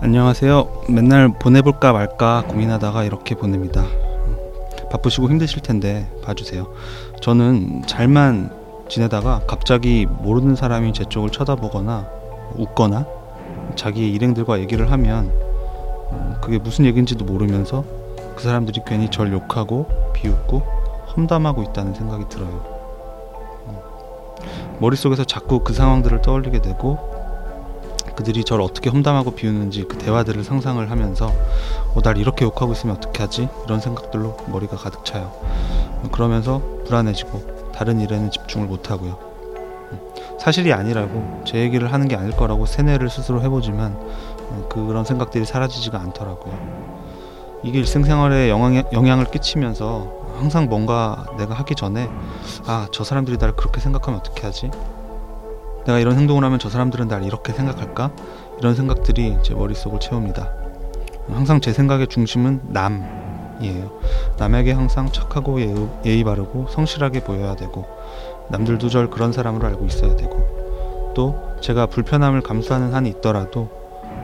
안녕하세요. 0.00 0.84
맨날 0.88 1.28
보내볼까 1.38 1.92
말까 1.92 2.44
고민하다가 2.48 3.04
이렇게 3.04 3.34
보냅니다. 3.36 3.82
음, 3.82 4.36
바쁘시고 4.90 5.30
힘드실 5.30 5.60
텐데 5.62 6.10
봐주세요. 6.24 6.72
저는 7.20 7.82
잘만 7.86 8.50
지내다가 8.88 9.42
갑자기 9.46 10.06
모르는 10.06 10.56
사람이 10.56 10.92
제 10.92 11.04
쪽을 11.04 11.30
쳐다보거나 11.30 12.08
웃거나 12.56 13.06
자기의 13.74 14.12
일행들과 14.12 14.60
얘기를 14.60 14.90
하면 14.90 15.32
음, 16.12 16.36
그게 16.40 16.58
무슨 16.58 16.84
얘기인지도 16.84 17.24
모르면서 17.24 17.84
그 18.36 18.42
사람들이 18.42 18.82
괜히 18.86 19.10
절 19.10 19.32
욕하고 19.32 19.86
비웃고 20.12 20.62
험담하고 21.16 21.62
있다는 21.62 21.94
생각이 21.94 22.28
들어요. 22.28 22.64
음, 23.66 23.76
머릿속에서 24.80 25.24
자꾸 25.24 25.60
그 25.60 25.72
상황들을 25.72 26.22
떠올리게 26.22 26.62
되고 26.62 27.12
그들이 28.14 28.44
저를 28.44 28.62
어떻게 28.62 28.90
험담하고 28.90 29.32
비우는지 29.32 29.84
그 29.84 29.96
대화들을 29.96 30.44
상상을 30.44 30.90
하면서 30.90 31.32
어, 31.94 32.00
날 32.02 32.18
이렇게 32.18 32.44
욕하고 32.44 32.72
있으면 32.72 32.96
어떻게 32.96 33.22
하지? 33.22 33.48
이런 33.64 33.80
생각들로 33.80 34.36
머리가 34.48 34.76
가득 34.76 35.04
차요. 35.04 35.32
어, 36.02 36.08
그러면서 36.12 36.60
불안해지고 36.86 37.72
다른 37.72 38.00
일에는 38.00 38.30
집중을 38.30 38.66
못 38.66 38.90
하고요. 38.90 39.31
음, 39.92 40.38
사실이 40.38 40.72
아니라고 40.72 41.42
제 41.44 41.58
얘기를 41.58 41.92
하는 41.92 42.08
게 42.08 42.16
아닐 42.16 42.32
거라고 42.36 42.66
세뇌를 42.66 43.10
스스로 43.10 43.42
해보지만 43.42 43.92
어, 43.94 44.66
그런 44.68 45.04
생각들이 45.04 45.44
사라지지가 45.44 46.00
않더라고요. 46.00 46.92
이게 47.62 47.78
일생생활에 47.78 48.50
영향, 48.50 48.82
영향 48.92 49.20
을 49.20 49.26
끼치면서 49.26 50.22
항상 50.38 50.66
뭔가 50.66 51.24
내가 51.38 51.54
하기 51.54 51.74
전에 51.76 52.08
아 52.66 52.88
저 52.90 53.04
사람들이 53.04 53.36
나를 53.36 53.54
그렇게 53.54 53.80
생각하면 53.80 54.18
어떻게 54.20 54.42
하지? 54.46 54.70
내가 55.86 55.98
이런 55.98 56.16
행동을 56.16 56.44
하면 56.44 56.58
저 56.58 56.68
사람들은 56.68 57.08
날 57.08 57.24
이렇게 57.24 57.52
생각할까? 57.52 58.10
이런 58.58 58.74
생각들이 58.74 59.36
제 59.42 59.54
머릿속을 59.54 60.00
채웁니다. 60.00 60.48
항상 61.32 61.60
제 61.60 61.72
생각의 61.72 62.08
중심은 62.08 62.62
남이에요. 62.68 63.90
남에게 64.38 64.72
항상 64.72 65.10
착하고 65.10 65.60
예의, 65.60 65.88
예의 66.04 66.24
바르고 66.24 66.66
성실하게 66.70 67.20
보여야 67.24 67.54
되고 67.56 67.86
남들도 68.52 68.88
절 68.90 69.08
그런 69.08 69.32
사람으로 69.32 69.66
알고 69.66 69.86
있어야 69.86 70.14
되고 70.14 71.12
또 71.14 71.34
제가 71.60 71.86
불편함을 71.86 72.42
감수하는 72.42 72.94
한이 72.94 73.08
있더라도 73.08 73.68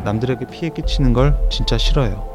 남들에게 0.05 0.47
피해 0.47 0.69
끼치는 0.69 1.13
걸 1.13 1.35
진짜 1.51 1.77
싫어요. 1.79 2.29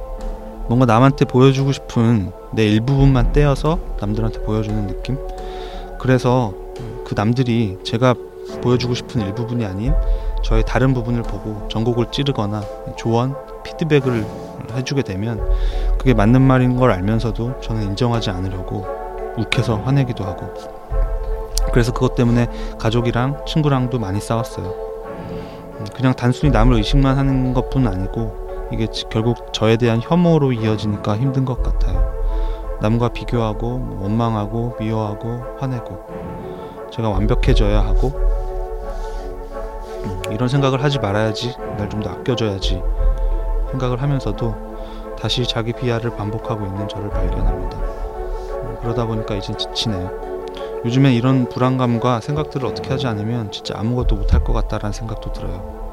뭔가 0.68 0.86
남한테 0.86 1.26
보여주고 1.26 1.72
싶은 1.72 2.32
내 2.54 2.66
일부분만 2.68 3.32
떼어서 3.32 3.78
남들한테 4.00 4.42
보여주는 4.42 4.88
느낌? 4.88 5.18
그래서 6.00 6.54
그 7.06 7.14
남들이 7.16 7.78
제가 7.84 8.16
보여주고 8.62 8.94
싶은 8.94 9.22
일부분이 9.22 9.66
아닌 9.66 9.94
저의 10.44 10.64
다른 10.66 10.94
부분을 10.94 11.22
보고 11.24 11.68
전곡을 11.70 12.08
찌르거나 12.12 12.62
조언, 12.98 13.36
피드백을 13.64 14.26
해주게 14.76 15.04
되면 15.04 15.40
그게 15.98 16.14
맞는 16.14 16.42
말인 16.42 16.76
걸 16.76 16.92
알면서도 16.92 17.62
저는 17.62 17.84
인정하지 17.84 18.30
않으려고 18.30 18.86
욱해서 19.38 19.78
화내기도 19.78 20.24
하고 20.24 20.54
그래서 21.74 21.92
그것 21.92 22.16
때문에 22.16 22.48
가족이랑 22.80 23.46
친구랑도 23.46 24.00
많이 24.00 24.22
싸웠어요. 24.22 24.74
그냥 25.96 26.14
단순히 26.14 26.52
남을 26.52 26.78
의식만 26.78 27.18
하는 27.18 27.54
것뿐 27.54 27.88
아니고 27.88 28.70
이게 28.72 28.88
결국 29.10 29.52
저에 29.54 29.76
대한 29.78 30.00
혐오로 30.02 30.54
이어지니까 30.54 31.18
힘든 31.18 31.46
것 31.46 31.62
같아요. 31.62 32.14
남과 32.80 33.10
비교하고 33.10 33.78
뭐 33.80 34.04
원망하고 34.04 34.76
미워하고 34.80 35.42
화내고 35.60 36.90
제가 36.92 37.10
완벽해져야 37.10 37.80
하고 37.82 38.12
음, 40.06 40.22
이런 40.32 40.48
생각을 40.50 40.84
하지 40.84 41.00
말아야지 41.00 41.56
날 41.78 41.90
좀 41.90 42.02
더 42.02 42.10
아껴줘야지 42.12 42.82
생각을 43.72 44.02
하면서도 44.02 44.56
다시 45.20 45.46
자기 45.48 45.74
비하를 45.74 46.16
반복하고 46.16 46.66
있는 46.66 46.88
저를 46.88 47.10
발견합니다. 47.10 47.78
음, 47.78 48.78
그러다 48.82 49.06
보니까 49.06 49.36
이제 49.36 49.54
지치네요. 49.54 50.33
요즘에 50.86 51.14
이런 51.16 51.48
불안감과 51.48 52.20
생각들을 52.20 52.68
어떻게 52.68 52.90
하지 52.90 53.08
않으면 53.08 53.52
진짜 53.52 53.76
아무것도 53.78 54.16
못할 54.16 54.44
것 54.44 54.54
같다라는 54.54 54.92
생각도 54.94 55.32
들어요. 55.32 55.84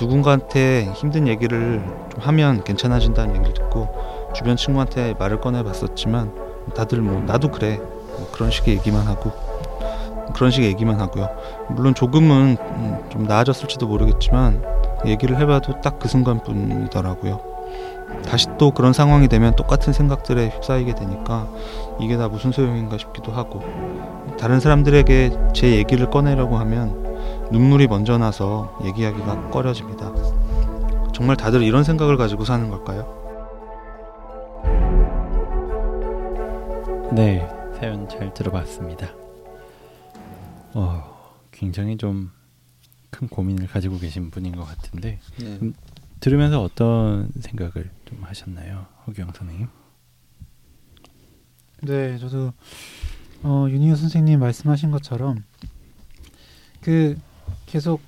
누군가한테 0.00 0.90
힘든 0.94 1.28
얘기를 1.28 1.82
좀 2.10 2.20
하면 2.20 2.64
괜찮아진다는 2.64 3.36
얘기를 3.36 3.54
듣고 3.54 3.88
주변 4.34 4.56
친구한테 4.56 5.14
말을 5.18 5.40
꺼내 5.40 5.62
봤었지만 5.62 6.32
다들 6.74 7.00
뭐 7.00 7.20
나도 7.20 7.50
그래 7.50 7.78
뭐 8.16 8.28
그런 8.32 8.50
식의 8.50 8.76
얘기만 8.76 9.06
하고 9.06 9.32
그런 10.34 10.50
식의 10.50 10.68
얘기만 10.70 11.00
하고요. 11.00 11.28
물론 11.68 11.94
조금은 11.94 12.56
음, 12.60 12.98
좀 13.10 13.24
나아졌을지도 13.24 13.86
모르겠지만 13.86 14.64
얘기를 15.04 15.38
해봐도 15.38 15.80
딱 15.80 15.98
그 15.98 16.08
순간뿐이더라고요. 16.08 17.51
다시 18.24 18.46
또 18.58 18.70
그런 18.70 18.92
상황이 18.92 19.28
되면 19.28 19.54
똑같은 19.56 19.92
생각들에 19.92 20.48
휩싸이게 20.48 20.94
되니까 20.94 21.48
이게 22.00 22.16
다 22.16 22.28
무슨 22.28 22.52
소용인가 22.52 22.98
싶기도 22.98 23.32
하고 23.32 23.62
다른 24.38 24.60
사람들에게 24.60 25.52
제 25.54 25.76
얘기를 25.76 26.08
꺼내려고 26.10 26.56
하면 26.58 27.50
눈물이 27.50 27.86
먼저 27.88 28.18
나서 28.18 28.78
얘기하기가 28.84 29.50
꺼려집니다. 29.50 30.12
정말 31.12 31.36
다들 31.36 31.62
이런 31.62 31.84
생각을 31.84 32.16
가지고 32.16 32.44
사는 32.44 32.68
걸까요? 32.70 33.20
네, 37.12 37.46
사연 37.78 38.08
잘 38.08 38.32
들어봤습니다. 38.32 39.08
어, 40.74 41.02
굉장히 41.50 41.96
좀 41.96 42.30
큰 43.12 43.28
고민을 43.28 43.68
가지고 43.68 43.98
계신 43.98 44.30
분인 44.30 44.56
것 44.56 44.66
같은데 44.66 45.20
네. 45.38 45.58
들으면서 46.22 46.62
어떤 46.62 47.32
생각을 47.40 47.90
좀 48.04 48.22
하셨나요, 48.22 48.86
허경 49.08 49.32
선생님? 49.34 49.66
네, 51.82 52.16
저도 52.18 52.52
어, 53.42 53.66
윤희호 53.68 53.96
선생님 53.96 54.38
말씀하신 54.38 54.92
것처럼 54.92 55.42
그 56.80 57.18
계속 57.66 58.00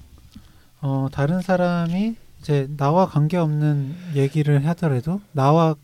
어, 0.80 1.08
다른 1.10 1.40
사람이 1.42 2.14
이제 2.38 2.68
나와 2.76 3.06
관계 3.06 3.36
없는 3.36 3.96
얘기를 4.14 4.64
하더라도 4.68 5.20
나와 5.32 5.74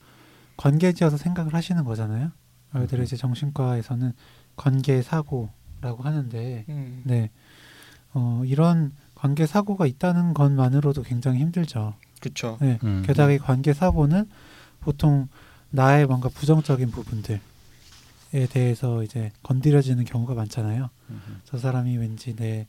관계지어서 0.56 1.16
생각을 1.16 1.52
하시는 1.52 1.82
거잖아요. 1.82 2.30
말 2.70 2.82
그대로 2.84 3.02
이제 3.02 3.16
정신과에서는 3.16 4.12
관계 4.54 5.02
사고라고 5.02 6.04
하는데, 6.04 6.64
음. 6.68 7.02
네, 7.04 7.30
어, 8.12 8.42
이런 8.44 8.92
관계 9.16 9.46
사고가 9.46 9.86
있다는 9.86 10.32
것만으로도 10.32 11.02
굉장히 11.02 11.40
힘들죠. 11.40 11.96
그렇죠. 12.20 12.58
네, 12.60 12.78
음. 12.84 13.02
게다가 13.06 13.32
이 13.32 13.38
관계 13.38 13.72
사고는 13.72 14.28
보통 14.80 15.28
나의 15.70 16.06
뭔가 16.06 16.28
부정적인 16.28 16.90
부분들에 16.90 17.40
대해서 18.50 19.02
이제 19.02 19.30
건드려지는 19.42 20.04
경우가 20.04 20.34
많잖아요. 20.34 20.90
음. 21.10 21.40
저 21.44 21.58
사람이 21.58 21.96
왠지 21.96 22.34
내 22.36 22.66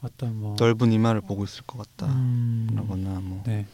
어떤 0.00 0.36
뭐 0.36 0.56
넓은 0.58 0.92
이마를 0.92 1.20
보고 1.20 1.44
있을 1.44 1.62
것 1.64 1.78
같다. 1.78 2.12
음, 2.12 2.68
라거나 2.74 3.20
뭐 3.20 3.42
네, 3.44 3.66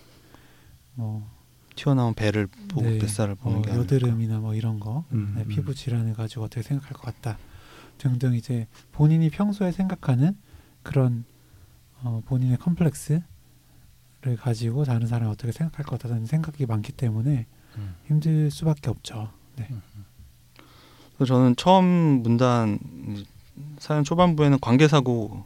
뭐 0.95 1.29
튀어나온 1.75 2.15
배를 2.15 2.47
보고 2.69 2.83
네, 2.83 2.99
뱃살을 2.99 3.37
보는 3.37 3.59
어, 3.59 3.63
게. 3.63 3.71
여드름이나 3.73 4.39
뭐 4.41 4.55
이런 4.55 4.81
거, 4.81 5.05
음, 5.13 5.35
네, 5.37 5.43
음. 5.43 5.49
피부 5.49 5.75
질환을 5.75 6.15
가지고 6.15 6.45
어떻게 6.45 6.63
생각할 6.63 6.93
것 6.93 7.03
같다 7.03 7.39
등등 7.99 8.35
이제 8.35 8.67
본인이 8.93 9.31
평소에 9.31 9.73
생각하는 9.73 10.37
그런 10.83 11.25
어, 12.03 12.23
본인의 12.27 12.59
컴플렉스 12.59 13.23
를 14.21 14.37
가지고 14.37 14.85
다른 14.85 15.07
사람이 15.07 15.31
어떻게 15.31 15.53
생각할 15.53 15.87
것 15.87 16.01
같다는 16.01 16.27
생각이 16.27 16.67
많기 16.67 16.91
때문에 16.91 17.47
음. 17.77 17.95
힘들 18.09 18.51
수밖에 18.51 18.91
없죠. 18.91 19.29
네. 19.55 19.69
그래서 21.17 21.35
저는 21.35 21.55
처음 21.55 21.85
문단 22.25 22.81
사연 23.79 24.03
초반부에는 24.03 24.59
관계 24.61 24.89
사고 24.89 25.45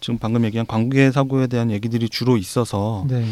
지금 0.00 0.18
방금 0.18 0.44
얘기한 0.44 0.66
관계 0.66 1.10
사고에 1.10 1.48
대한 1.48 1.70
얘기들이 1.70 2.08
주로 2.08 2.38
있어서 2.38 3.04
네. 3.08 3.26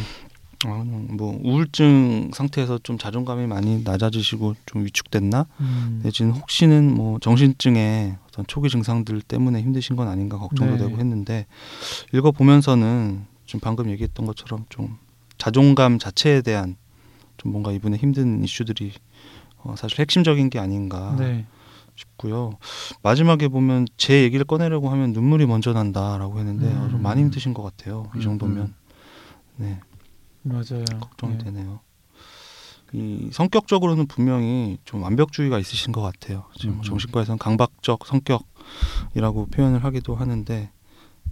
어, 0.67 0.85
뭐 0.85 1.41
우울증 1.43 2.31
상태에서 2.35 2.79
좀 2.83 2.99
자존감이 2.99 3.47
많이 3.47 3.83
낮아지시고 3.83 4.57
좀 4.67 4.85
위축됐나 4.85 5.47
음, 5.61 6.01
내지는 6.03 6.33
혹시는 6.33 6.95
뭐 6.95 7.19
정신증의 7.19 8.17
어떤 8.29 8.47
초기 8.47 8.69
증상들 8.69 9.23
때문에 9.23 9.63
힘드신 9.63 9.97
건 9.97 10.09
아닌가 10.09 10.37
걱정도 10.37 10.77
네. 10.77 10.79
되고 10.85 10.99
했는데 10.99 11.47
읽어 12.13 12.31
보면서는 12.31 13.33
지금 13.55 13.61
방금 13.61 13.89
얘기했던 13.91 14.27
것처럼 14.27 14.67
좀 14.69 14.99
자존감 15.39 16.01
자체에 16.01 16.43
대한 16.43 16.77
좀 17.37 17.53
뭔가 17.53 17.71
이분의 17.71 18.01
힘든 18.01 18.43
이슈들이 18.43 18.93
어, 19.59 19.77
사실 19.77 20.01
핵심적인 20.01 20.51
게 20.51 20.59
아닌가 20.59 21.15
네. 21.17 21.47
싶고요. 21.95 22.59
마지막에 23.03 23.47
보면 23.47 23.87
제 23.97 24.25
얘기를 24.25 24.45
꺼내려고 24.45 24.91
하면 24.91 25.13
눈물이 25.13 25.47
먼저 25.47 25.73
난다라고 25.73 26.41
했는데 26.41 26.67
음. 26.67 26.83
어, 26.83 26.89
좀 26.89 27.01
많이 27.01 27.21
힘드신 27.21 27.55
것 27.55 27.63
같아요. 27.63 28.11
이 28.17 28.19
음, 28.19 28.23
정도면 28.23 28.75
네 29.57 29.79
맞아요. 30.43 30.85
걱정이 31.01 31.39
네. 31.39 31.45
되네요. 31.45 31.79
이 32.93 33.29
성격적으로는 33.33 34.07
분명히 34.07 34.79
좀 34.85 35.03
완벽주의가 35.03 35.61
있으신 35.61 35.93
것 35.93 36.03
같아요. 36.03 36.47
지금 36.57 36.79
음. 36.79 36.83
정신과에서는 36.83 37.39
강박적 37.39 38.05
성격이라고 38.05 39.47
표현을 39.47 39.85
하기도 39.85 40.17
하는데 40.17 40.73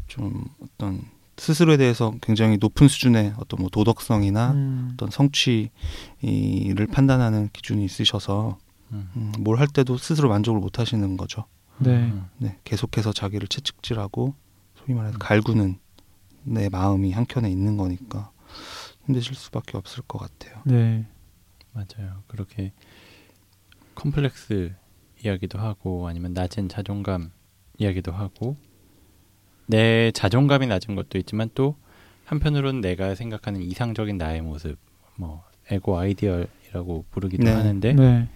좀 0.07 0.45
어떤 0.61 1.03
스스로에 1.43 1.77
대해서 1.77 2.15
굉장히 2.23 2.57
높은 2.57 2.87
수준의 2.87 3.35
어떤 3.37 3.61
뭐 3.61 3.69
도덕성이나 3.69 4.53
음, 4.53 4.91
어떤 4.93 5.11
성취를 5.11 6.87
판단하는 6.93 7.49
기준이 7.53 7.85
있으셔서 7.85 8.59
음. 8.93 9.11
음, 9.17 9.33
뭘할 9.41 9.67
때도 9.67 9.99
스스로 9.99 10.29
만족을 10.29 10.61
못 10.61 10.79
하시는 10.79 11.17
거죠. 11.17 11.47
네. 11.79 11.97
음. 11.97 12.29
네, 12.39 12.61
계속해서 12.63 13.13
자기를 13.13 13.49
채찍질하고 13.49 14.37
소위 14.77 14.95
말해서 14.95 15.17
음. 15.17 15.19
갈구는 15.19 15.81
내 16.45 16.69
마음이 16.69 17.11
한켠에 17.11 17.51
있는 17.51 17.77
거니까 17.77 18.31
힘드실 19.07 19.35
수밖에 19.35 19.77
없을 19.77 20.05
것 20.05 20.19
같아요. 20.19 20.63
네. 20.65 21.09
맞아요. 21.73 22.23
그렇게 22.29 22.73
컴플렉스 23.97 24.77
이야기도 25.25 25.59
하고 25.59 26.07
아니면 26.07 26.35
낮은 26.35 26.69
자존감 26.69 27.33
이야기도 27.79 28.13
하고 28.13 28.57
내 29.67 30.11
자존감이 30.13 30.67
낮은 30.67 30.95
것도 30.95 31.19
있지만 31.19 31.51
또 31.55 31.77
한편으로는 32.25 32.81
내가 32.81 33.15
생각하는 33.15 33.63
이상적인 33.63 34.19
나의 34.19 34.43
모습 34.43 34.77
뭐 35.17 35.45
에고 35.71 35.99
아이디얼이라고 35.99 37.05
부르기도 37.11 37.45
네. 37.45 37.53
하는데 37.53 37.93
네. 37.93 38.29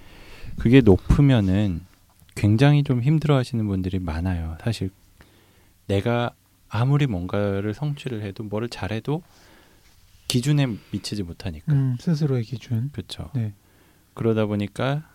그게 0.58 0.80
높으면은 0.80 1.80
굉장히 2.34 2.82
좀 2.82 3.02
힘들어 3.02 3.36
하시는 3.36 3.66
분들이 3.66 3.98
많아요. 3.98 4.56
사실 4.62 4.90
내가 5.86 6.32
아무리 6.68 7.06
뭔가를 7.06 7.74
성취를 7.74 8.22
해도 8.22 8.44
뭐를 8.44 8.68
잘해도 8.68 9.22
기준에 10.28 10.66
미치지 10.90 11.22
못하니까. 11.22 11.72
음, 11.72 11.96
스스로의 12.00 12.42
기준. 12.42 12.90
그렇죠. 12.92 13.30
네. 13.34 13.54
그러다 14.14 14.46
보니까 14.46 15.08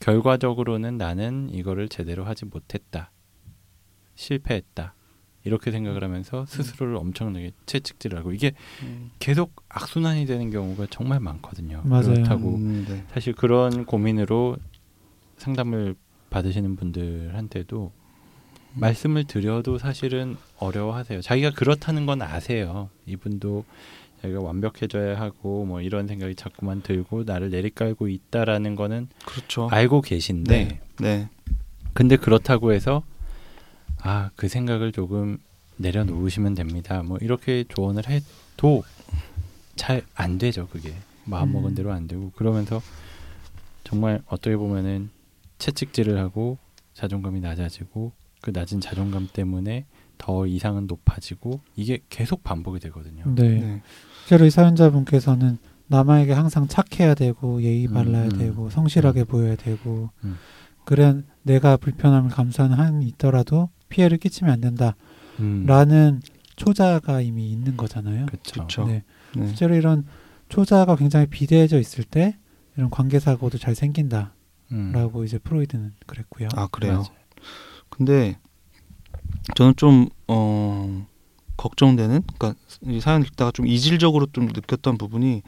결과적으로는 0.00 0.98
나는 0.98 1.48
이거를 1.52 1.88
제대로 1.88 2.24
하지 2.24 2.44
못했다. 2.44 3.10
실패했다. 4.14 4.94
이렇게 5.44 5.70
생각을 5.70 6.02
하면서 6.02 6.44
스스로를 6.46 6.96
엄청나게 6.96 7.52
채찍질을 7.66 8.18
하고 8.18 8.32
이게 8.32 8.52
음. 8.82 9.10
계속 9.18 9.54
악순환이 9.68 10.26
되는 10.26 10.50
경우가 10.50 10.86
정말 10.90 11.20
많거든요. 11.20 11.82
맞아요. 11.84 12.14
그렇다고 12.14 12.56
음, 12.56 12.84
네. 12.88 13.04
사실 13.12 13.32
그런 13.34 13.84
고민으로 13.84 14.56
상담을 15.38 15.94
받으시는 16.30 16.76
분들한테도 16.76 17.92
말씀을 18.74 19.24
드려도 19.24 19.78
사실은 19.78 20.36
어려워하세요. 20.58 21.20
자기가 21.22 21.50
그렇다는 21.50 22.06
건 22.06 22.22
아세요. 22.22 22.90
이분도 23.06 23.64
자기가 24.22 24.40
완벽해져야 24.40 25.18
하고 25.18 25.64
뭐 25.64 25.80
이런 25.80 26.06
생각이 26.06 26.34
자꾸만 26.34 26.82
들고 26.82 27.24
나를 27.24 27.50
내리깔고 27.50 28.08
있다라는 28.08 28.74
거는 28.76 29.08
그렇죠. 29.24 29.68
알고 29.70 30.02
계신데 30.02 30.64
네. 30.64 30.80
네. 31.00 31.28
근데 31.94 32.16
그렇다고 32.16 32.72
해서 32.72 33.02
아 34.02 34.30
그 34.36 34.48
생각을 34.48 34.92
조금 34.92 35.38
내려놓으시면 35.76 36.54
됩니다. 36.54 37.02
뭐 37.02 37.18
이렇게 37.20 37.64
조언을 37.68 38.04
해도 38.08 38.82
잘 39.76 40.02
안 40.14 40.38
되죠. 40.38 40.66
그게 40.68 40.92
마음 41.24 41.52
먹은 41.52 41.70
음. 41.70 41.74
대로 41.74 41.92
안 41.92 42.06
되고 42.08 42.30
그러면서 42.34 42.80
정말 43.84 44.20
어떻게 44.26 44.56
보면은 44.56 45.10
채찍질을 45.58 46.18
하고 46.18 46.58
자존감이 46.94 47.40
낮아지고 47.40 48.12
그 48.40 48.50
낮은 48.50 48.80
자존감 48.80 49.28
때문에 49.32 49.86
더 50.16 50.46
이상은 50.46 50.86
높아지고 50.86 51.60
이게 51.76 52.00
계속 52.08 52.42
반복이 52.42 52.80
되거든요. 52.80 53.24
네. 53.34 53.60
네. 53.60 53.82
실제로 54.20 54.46
이 54.46 54.50
사연자분께서는 54.50 55.58
남에게 55.86 56.32
항상 56.32 56.66
착해야 56.66 57.14
되고 57.14 57.62
예의 57.62 57.86
음, 57.86 57.94
발라야 57.94 58.24
음. 58.24 58.38
되고 58.38 58.68
성실하게 58.68 59.24
보여야 59.24 59.54
되고 59.56 60.10
음. 60.24 60.36
그래 60.84 61.22
내가 61.42 61.76
불편함을 61.76 62.30
감수하는 62.30 62.76
한이 62.76 63.06
있더라도 63.08 63.70
피해를 63.88 64.18
끼치면 64.18 64.52
안 64.52 64.60
된다 64.60 64.96
음, 65.40 65.64
라는 65.66 66.20
초자가 66.56 67.20
이미 67.20 67.50
있는 67.50 67.76
거잖아요. 67.76 68.26
그렇죠. 68.26 68.86
네. 68.86 69.04
네. 69.36 69.46
실제로 69.46 69.76
이런 69.76 70.06
초자가 70.48 70.96
굉장히 70.96 71.26
비대해져 71.26 71.78
있을 71.78 72.04
때 72.04 72.36
이런 72.76 72.90
관계 72.90 73.18
사고도 73.18 73.58
잘 73.58 73.74
생긴다라고 73.74 74.30
음, 74.72 75.24
이제 75.24 75.38
프로이드는 75.38 75.92
그랬고요. 76.06 76.48
아 76.54 76.66
그래요. 76.68 76.92
맞아요. 76.92 77.18
근데 77.88 78.38
저는 79.54 79.74
좀 79.76 80.08
어, 80.26 81.06
걱정되는, 81.56 82.22
그러니까 82.38 82.60
이 82.82 83.00
사연 83.00 83.22
읽다가 83.22 83.50
좀 83.50 83.66
이질적으로 83.66 84.26
좀 84.32 84.46
느꼈던 84.46 84.98
부분이 84.98 85.42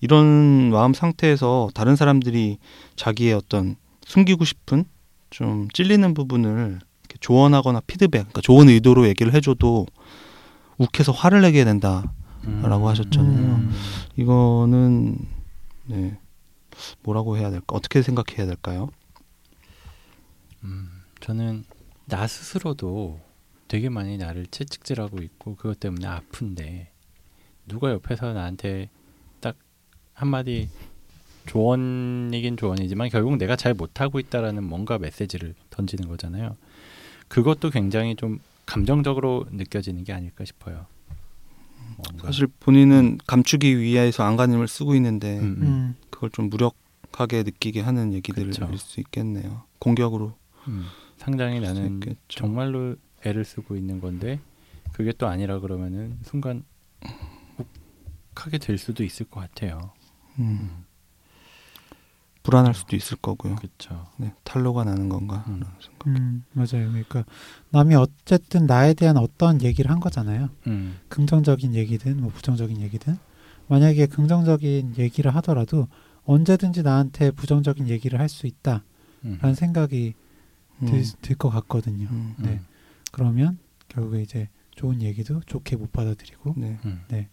이런 0.00 0.70
마음 0.70 0.92
상태에서 0.92 1.70
다른 1.74 1.96
사람들이 1.96 2.58
자기의 2.96 3.34
어떤 3.34 3.76
숨기고 4.04 4.44
싶은 4.44 4.84
좀 5.30 5.68
찔리는 5.72 6.14
부분을 6.14 6.80
조언하거나 7.20 7.80
피드백, 7.86 8.22
그러니까 8.22 8.40
좋은 8.40 8.68
의도로 8.68 9.06
얘기를 9.08 9.32
해줘도 9.32 9.86
욱해서 10.78 11.12
화를 11.12 11.40
내게 11.40 11.64
된다라고 11.64 12.06
음, 12.44 12.86
하셨잖아요. 12.86 13.54
음. 13.54 13.72
이거는 14.16 15.18
네 15.86 16.18
뭐라고 17.02 17.36
해야 17.36 17.50
될까? 17.50 17.66
어떻게 17.76 18.02
생각해야 18.02 18.46
될까요? 18.46 18.90
음, 20.64 20.88
저는 21.20 21.64
나 22.06 22.26
스스로도 22.26 23.20
되게 23.68 23.88
많이 23.88 24.18
나를 24.18 24.46
채찍질하고 24.46 25.22
있고 25.22 25.56
그것 25.56 25.80
때문에 25.80 26.06
아픈데 26.06 26.90
누가 27.66 27.90
옆에서 27.90 28.32
나한테 28.32 28.90
딱 29.40 29.56
한마디 30.12 30.68
조언이긴 31.46 32.56
조언이지만 32.56 33.08
결국 33.10 33.36
내가 33.36 33.56
잘 33.56 33.74
못하고 33.74 34.18
있다라는 34.18 34.64
뭔가 34.64 34.98
메시지를 34.98 35.54
던지는 35.70 36.08
거잖아요. 36.08 36.56
그것도 37.34 37.70
굉장히 37.70 38.14
좀 38.14 38.38
감정적으로 38.64 39.44
느껴지는 39.50 40.04
게 40.04 40.12
아닐까 40.12 40.44
싶어요. 40.44 40.86
뭔가. 41.96 42.28
사실 42.28 42.46
본인은 42.60 43.18
감추기 43.26 43.80
위해서 43.80 44.22
안간힘을 44.22 44.68
쓰고 44.68 44.94
있는데 44.94 45.40
음, 45.40 45.44
음. 45.44 45.62
음. 45.62 45.96
그걸 46.10 46.30
좀 46.30 46.48
무력하게 46.48 47.42
느끼게 47.42 47.80
하는 47.80 48.12
얘기들일 48.12 48.50
그쵸. 48.50 48.76
수 48.76 49.00
있겠네요. 49.00 49.64
공격으로 49.80 50.36
음. 50.68 50.84
상당히 51.16 51.58
나는 51.58 51.94
있겠죠. 51.94 52.18
정말로 52.28 52.94
애를 53.26 53.44
쓰고 53.44 53.74
있는 53.74 54.00
건데 54.00 54.38
그게 54.92 55.10
또 55.10 55.26
아니라 55.26 55.58
그러면은 55.58 56.16
순간 56.22 56.62
욱하게 58.30 58.58
될 58.58 58.78
수도 58.78 59.02
있을 59.02 59.26
것 59.26 59.40
같아요. 59.40 59.90
음, 60.38 60.84
불안할 62.44 62.74
수도 62.74 62.94
있을 62.94 63.16
거고요. 63.16 63.56
그렇죠. 63.56 64.06
네, 64.18 64.32
탈로가 64.44 64.84
나는 64.84 65.08
건가? 65.08 65.44
음. 65.48 65.60
라는 65.60 65.66
생각. 65.80 66.06
음, 66.06 66.44
맞아요. 66.52 66.88
그러니까 66.90 67.24
남이 67.70 67.94
어쨌든 67.96 68.66
나에 68.66 68.94
대한 68.94 69.16
어떤 69.16 69.60
얘기를 69.62 69.90
한 69.90 69.98
거잖아요. 69.98 70.50
음. 70.68 70.98
긍정적인 71.08 71.74
얘기든 71.74 72.20
뭐 72.20 72.30
부정적인 72.30 72.80
얘기든 72.82 73.18
만약에 73.66 74.06
긍정적인 74.06 74.94
얘기를 74.98 75.34
하더라도 75.36 75.88
언제든지 76.26 76.82
나한테 76.82 77.30
부정적인 77.30 77.88
얘기를 77.88 78.20
할 78.20 78.28
수 78.28 78.46
있다라는 78.46 78.82
음. 79.24 79.54
생각이 79.54 80.14
음, 80.82 81.02
들것 81.22 81.50
같거든요. 81.52 82.08
음, 82.10 82.34
네. 82.38 82.60
그러면 83.10 83.58
결국에 83.88 84.20
이제 84.22 84.48
좋은 84.74 85.00
얘기도 85.00 85.40
좋게 85.46 85.76
못 85.76 85.92
받아들이고 85.92 86.54
네. 86.58 86.78
음. 86.84 87.02
네. 87.08 87.28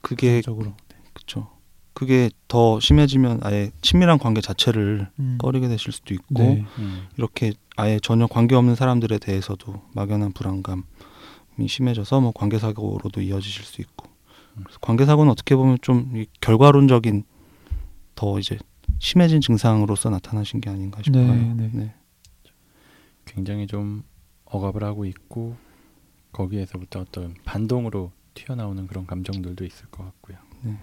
그게 0.00 0.40
적으로 0.40 0.74
그렇죠. 1.12 1.50
그게 1.96 2.28
더 2.46 2.78
심해지면 2.78 3.40
아예 3.42 3.70
친밀한 3.80 4.18
관계 4.18 4.42
자체를 4.42 5.08
음. 5.18 5.38
꺼리게 5.40 5.66
되실 5.68 5.94
수도 5.94 6.12
있고 6.12 6.42
네. 6.42 6.62
음. 6.78 7.06
이렇게 7.16 7.54
아예 7.74 7.98
전혀 8.02 8.26
관계 8.26 8.54
없는 8.54 8.74
사람들에 8.74 9.16
대해서도 9.16 9.82
막연한 9.94 10.32
불안감이 10.32 10.82
심해져서 11.66 12.20
뭐 12.20 12.32
관계 12.32 12.58
사고로도 12.58 13.22
이어지실 13.22 13.64
수 13.64 13.80
있고 13.80 14.08
음. 14.58 14.64
그래서 14.64 14.78
관계 14.82 15.06
사고는 15.06 15.32
어떻게 15.32 15.56
보면 15.56 15.78
좀이 15.80 16.26
결과론적인 16.42 17.24
더 18.14 18.38
이제 18.38 18.58
심해진 18.98 19.40
증상으로서 19.40 20.10
나타나신 20.10 20.60
게 20.60 20.68
아닌가 20.68 21.00
싶어요. 21.02 21.34
네, 21.54 21.70
네. 21.72 21.94
굉장히 23.24 23.66
좀 23.66 24.02
억압을 24.44 24.84
하고 24.84 25.06
있고 25.06 25.56
거기에서부터 26.32 27.00
어떤 27.00 27.36
반동으로 27.46 28.12
튀어나오는 28.34 28.86
그런 28.86 29.06
감정들도 29.06 29.64
있을 29.64 29.86
것 29.86 30.04
같고요. 30.04 30.36
네. 30.60 30.76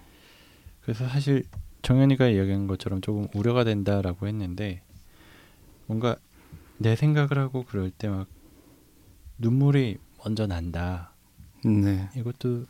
그래서 0.84 1.08
사실 1.08 1.44
정현이가 1.82 2.28
이야기한 2.30 2.68
것처럼 2.68 3.02
조금 3.02 3.28
우려가 3.34 3.64
된다라고 3.64 4.28
했는데 4.28 4.82
뭔가 5.88 6.16
내 6.78 6.96
생각을 6.96 7.38
하고 7.38 7.64
그럴 7.66 7.90
때 7.92 8.08
막 8.08 8.28
눈물이 9.38 9.98
먼저 10.24 10.48
난다. 10.48 11.14
네. 11.66 12.10
이것도 12.16 12.66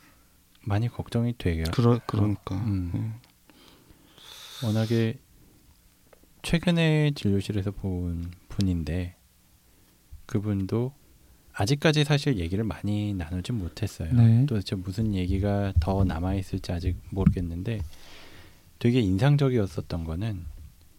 많이 0.65 0.87
걱정이 0.87 1.35
되게요. 1.37 1.65
그러 1.73 1.99
그러니까. 2.07 2.55
음. 2.55 2.91
네. 2.93 3.13
워낙에 4.65 5.19
최근에 6.41 7.11
진료실에서 7.15 7.71
본 7.71 8.31
분인데 8.49 9.15
그분도 10.25 10.93
아직까지 11.53 12.03
사실 12.03 12.37
얘기를 12.37 12.63
많이 12.63 13.13
나누지 13.13 13.51
못했어요. 13.51 14.11
네. 14.13 14.45
도대체 14.47 14.75
무슨 14.75 15.13
얘기가 15.13 15.73
더 15.79 16.03
남아 16.03 16.35
있을지 16.35 16.71
아직 16.71 16.97
모르겠는데 17.11 17.81
되게 18.79 18.99
인상적이었었던 19.01 20.03
거는 20.03 20.45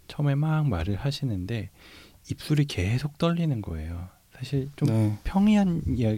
처음에 0.09 0.35
막 0.37 0.69
말을 0.69 0.97
하시는데 0.97 1.71
입술이 2.31 2.67
계속 2.67 3.19
떨리는 3.19 3.61
거예요. 3.63 4.09
사실 4.33 4.71
좀 4.77 4.89
네. 4.89 5.19
평이한 5.25 5.83
이야 5.97 6.17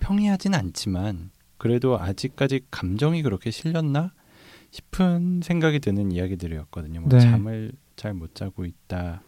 평이하진 0.00 0.54
않지만 0.54 1.30
그래도 1.58 1.98
아직까지 1.98 2.60
감정이 2.70 3.22
그렇게 3.22 3.50
실렸나 3.50 4.12
싶은 4.70 5.40
생각이 5.42 5.80
드는 5.80 6.12
이야기들이었거든요. 6.12 7.00
뭐 7.00 7.08
네. 7.10 7.20
잠을 7.20 7.72
잘 7.96 8.14
못 8.14 8.34
자고 8.36 8.64
있다, 8.64 9.22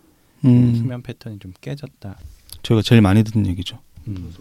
음, 0.44 0.74
수면 0.76 1.02
패턴이 1.02 1.40
좀 1.40 1.52
깨졌다. 1.60 2.16
저희가 2.62 2.82
제일 2.82 3.00
많이 3.02 3.24
듣는 3.24 3.46
얘기죠. 3.48 3.80
음. 4.08 4.32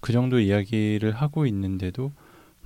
그 0.00 0.12
정도 0.12 0.38
이야기를 0.40 1.12
하고 1.12 1.46
있는데도 1.46 2.12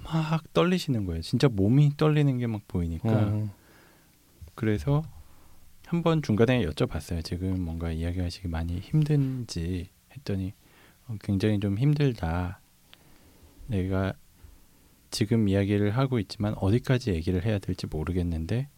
막 0.03 0.53
떨리시는 0.53 1.07
거예요. 1.07 1.23
진짜 1.23 1.49
몸이 1.49 1.97
떨리는 1.97 2.39
게 2.39 2.47
막 2.47 2.67
보이니까. 2.69 3.09
어, 3.11 3.51
그래서 4.55 5.03
한번 5.87 6.23
중간에 6.23 6.65
여쭤봤어요. 6.67 7.25
지금 7.25 7.61
뭔가 7.61 7.91
이야기하시기 7.93 8.49
많이 8.49 8.79
힘든지 8.79 9.89
했더니 10.13 10.53
어, 11.09 11.17
굉장히 11.23 11.59
좀 11.61 11.79
힘들다. 11.79 12.61
내가 13.67 14.13
지금 15.11 15.49
이야기를 15.49 15.97
하고 15.97 16.19
있지만 16.19 16.55
어디까지 16.55 17.13
얘기를 17.13 17.45
해야 17.45 17.59
될지 17.59 17.87
모르겠는데 17.87 18.69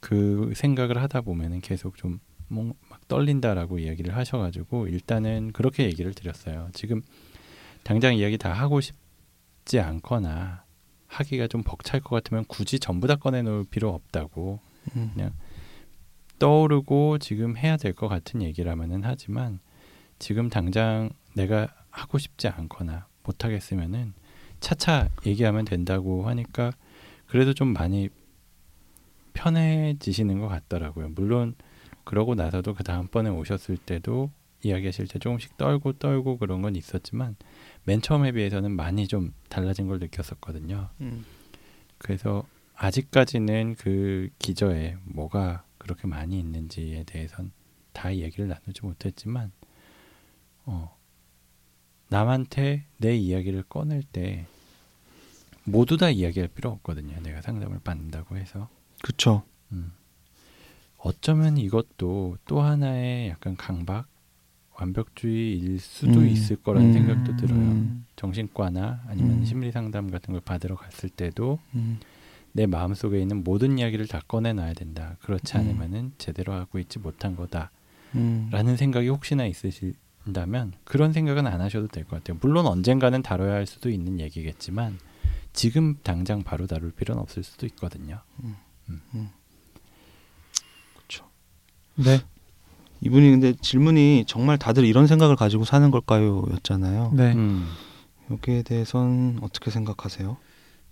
그 0.00 0.52
생각을 0.54 0.98
하다 1.02 1.22
보면은 1.22 1.60
계속 1.60 1.96
좀막 1.96 2.76
떨린다라고 3.10 3.80
이야기를 3.80 4.16
하셔가지고 4.16 4.86
일단은 4.86 5.50
그렇게 5.52 5.84
얘기를 5.84 6.14
드렸어요. 6.14 6.70
지금 6.72 7.02
당장 7.82 8.14
이야기 8.14 8.38
다 8.38 8.52
하고 8.52 8.80
싶지 8.80 9.80
않거나 9.80 10.64
하기가 11.08 11.48
좀 11.48 11.62
벅찰 11.64 12.00
것 12.00 12.10
같으면 12.10 12.44
굳이 12.46 12.78
전부 12.78 13.08
다 13.08 13.16
꺼내놓을 13.16 13.64
필요 13.64 13.90
없다고 13.90 14.60
음. 14.96 15.30
떠오르고 16.38 17.18
지금 17.18 17.56
해야 17.56 17.76
될 17.76 17.92
것 17.92 18.08
같은 18.08 18.42
얘기라면은 18.42 19.02
하지만 19.04 19.58
지금 20.18 20.48
당장 20.48 21.10
내가 21.34 21.68
하고 21.90 22.18
싶지 22.18 22.46
않거나 22.48 23.08
못 23.24 23.44
하겠으면은 23.44 24.14
차차 24.60 25.08
얘기하면 25.26 25.64
된다고 25.64 26.28
하니까 26.28 26.72
그래도 27.26 27.54
좀 27.54 27.72
많이 27.72 28.08
편해지시는 29.32 30.38
것 30.40 30.48
같더라고요. 30.48 31.08
물론 31.10 31.54
그러고 32.04 32.34
나서도 32.34 32.74
그 32.74 32.84
다음번에 32.84 33.30
오셨을 33.30 33.76
때도 33.76 34.30
이야기하실 34.62 35.08
때 35.08 35.18
조금씩 35.18 35.56
떨고 35.56 35.94
떨고 35.94 36.38
그런 36.38 36.62
건 36.62 36.76
있었지만 36.76 37.36
맨 37.84 38.02
처음에 38.02 38.32
비해서는 38.32 38.72
많이 38.72 39.08
좀 39.08 39.32
달라진 39.48 39.86
걸 39.86 39.98
느꼈었거든요. 39.98 40.90
음. 41.00 41.24
그래서 41.98 42.46
아직까지는 42.74 43.76
그 43.78 44.30
기저에 44.38 44.96
뭐가 45.04 45.64
그렇게 45.78 46.06
많이 46.06 46.38
있는지에 46.38 47.04
대해선 47.04 47.52
다 47.92 48.14
얘기를 48.14 48.48
나누지 48.48 48.82
못했지만 48.82 49.52
어 50.64 50.96
남한테 52.08 52.86
내 52.98 53.16
이야기를 53.16 53.64
꺼낼 53.64 54.02
때 54.02 54.46
모두 55.64 55.96
다 55.96 56.10
이야기할 56.10 56.48
필요 56.48 56.70
없거든요. 56.70 57.20
내가 57.22 57.42
상담을 57.42 57.80
받는다고 57.80 58.36
해서 58.36 58.68
그쵸. 59.02 59.42
음. 59.72 59.92
어쩌면 61.02 61.56
이것도 61.56 62.36
또 62.46 62.60
하나의 62.60 63.30
약간 63.30 63.56
강박 63.56 64.06
완벽주의일 64.74 65.78
수도 65.78 66.20
음. 66.20 66.26
있을 66.28 66.56
거라는 66.56 66.88
음. 66.88 66.92
생각도 66.92 67.36
들어요. 67.36 67.58
음. 67.58 68.06
정신과나 68.16 69.04
아니면 69.08 69.38
음. 69.38 69.44
심리 69.44 69.70
상담 69.72 70.10
같은 70.10 70.32
걸 70.32 70.40
받으러 70.40 70.76
갔을 70.76 71.08
때도 71.08 71.58
음. 71.74 72.00
내 72.52 72.66
마음 72.66 72.94
속에 72.94 73.20
있는 73.20 73.44
모든 73.44 73.78
이야기를 73.78 74.08
다 74.08 74.20
꺼내놔야 74.26 74.74
된다. 74.74 75.16
그렇지 75.22 75.56
음. 75.56 75.60
않으면은 75.60 76.12
제대로 76.18 76.52
하고 76.52 76.78
있지 76.78 76.98
못한 76.98 77.36
거다 77.36 77.70
라는 78.12 78.72
음. 78.72 78.76
생각이 78.76 79.08
혹시나 79.08 79.46
있으신다면 79.46 80.72
그런 80.84 81.12
생각은 81.12 81.46
안 81.46 81.60
하셔도 81.60 81.86
될 81.86 82.04
것 82.04 82.16
같아요. 82.16 82.38
물론 82.40 82.66
언젠가는 82.66 83.22
다뤄야 83.22 83.52
할 83.54 83.66
수도 83.66 83.88
있는 83.90 84.18
얘기겠지만 84.18 84.98
지금 85.52 85.96
당장 86.02 86.42
바로 86.42 86.66
다룰 86.66 86.90
필요는 86.90 87.22
없을 87.22 87.42
수도 87.42 87.66
있거든요. 87.66 88.20
그쵸. 88.86 89.26
네, 92.04 92.20
이분이 93.00 93.30
근데 93.30 93.54
질문이 93.60 94.24
정말 94.26 94.58
다들 94.58 94.84
이런 94.84 95.06
생각을 95.06 95.36
가지고 95.36 95.64
사는 95.64 95.90
걸까요?였잖아요. 95.90 97.12
네. 97.14 97.32
음. 97.34 97.66
여기에 98.30 98.62
대해선 98.62 99.38
어떻게 99.42 99.70
생각하세요? 99.70 100.36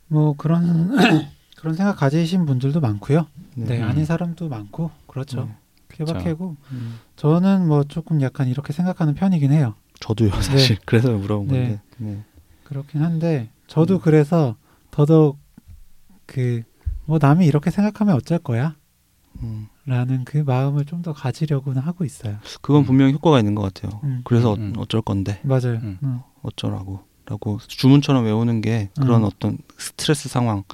뭐 0.08 0.34
그런 0.36 0.96
그런 1.56 1.74
생각 1.74 1.96
가지신 1.96 2.46
분들도 2.46 2.80
많고요. 2.80 3.26
네, 3.54 3.78
음. 3.80 3.84
아닌 3.88 4.04
사람도 4.04 4.48
많고 4.48 4.90
그렇죠. 5.06 5.44
네. 5.44 5.54
케바케고 5.90 6.56
음. 6.72 6.98
저는 7.16 7.66
뭐 7.66 7.84
조금 7.84 8.20
약간 8.22 8.48
이렇게 8.48 8.72
생각하는 8.72 9.14
편이긴 9.14 9.52
해요. 9.52 9.74
저도요 10.00 10.30
사실 10.40 10.78
그래서 10.86 11.10
물어본 11.12 11.48
건데. 11.48 11.80
네. 11.98 12.22
그렇긴 12.64 13.02
한데 13.02 13.50
저도 13.66 13.94
음. 13.96 14.00
그래서 14.02 14.56
더더욱 14.90 15.38
그 16.26 16.62
뭐 17.08 17.18
남이 17.18 17.46
이렇게 17.46 17.70
생각하면 17.70 18.14
어쩔 18.16 18.38
거야 18.38 18.76
음. 19.42 19.68
라는 19.88 20.24
그 20.24 20.38
마음을 20.38 20.84
좀 20.84 20.98
더 20.98 21.12
가지려고는 21.12 21.80
하고 21.80 22.04
있어요. 22.04 22.38
그건 22.60 22.84
분명히 22.84 23.12
효과가 23.12 23.38
있는 23.38 23.54
것 23.54 23.62
같아요. 23.62 24.00
음. 24.02 24.20
그래서 24.24 24.54
음. 24.54 24.72
어, 24.76 24.80
어쩔 24.82 25.00
건데 25.00 25.40
맞아요. 25.44 25.78
음. 25.82 25.96
음. 26.02 26.18
어쩌라고 26.42 27.00
라고 27.24 27.58
주문처럼 27.66 28.24
외우는 28.24 28.60
게 28.60 28.90
그런 29.00 29.22
음. 29.22 29.26
어떤 29.26 29.58
스트레스 29.78 30.28
상황 30.28 30.64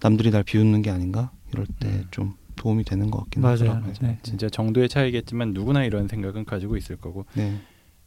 남들이 0.00 0.30
날 0.30 0.42
비웃는 0.42 0.82
게 0.82 0.90
아닌가 0.90 1.30
이럴 1.52 1.66
때 1.80 1.88
음. 1.88 2.04
좀 2.10 2.34
도움이 2.56 2.84
되는 2.84 3.10
것 3.10 3.20
같긴 3.20 3.40
맞아요. 3.42 3.54
하더라고요. 3.54 3.92
네. 4.02 4.18
진짜 4.22 4.50
정도의 4.50 4.88
차이겠지만 4.90 5.54
누구나 5.54 5.82
이런 5.84 6.06
생각은 6.08 6.44
가지고 6.44 6.76
있을 6.76 6.96
거고 6.96 7.24
네. 7.34 7.58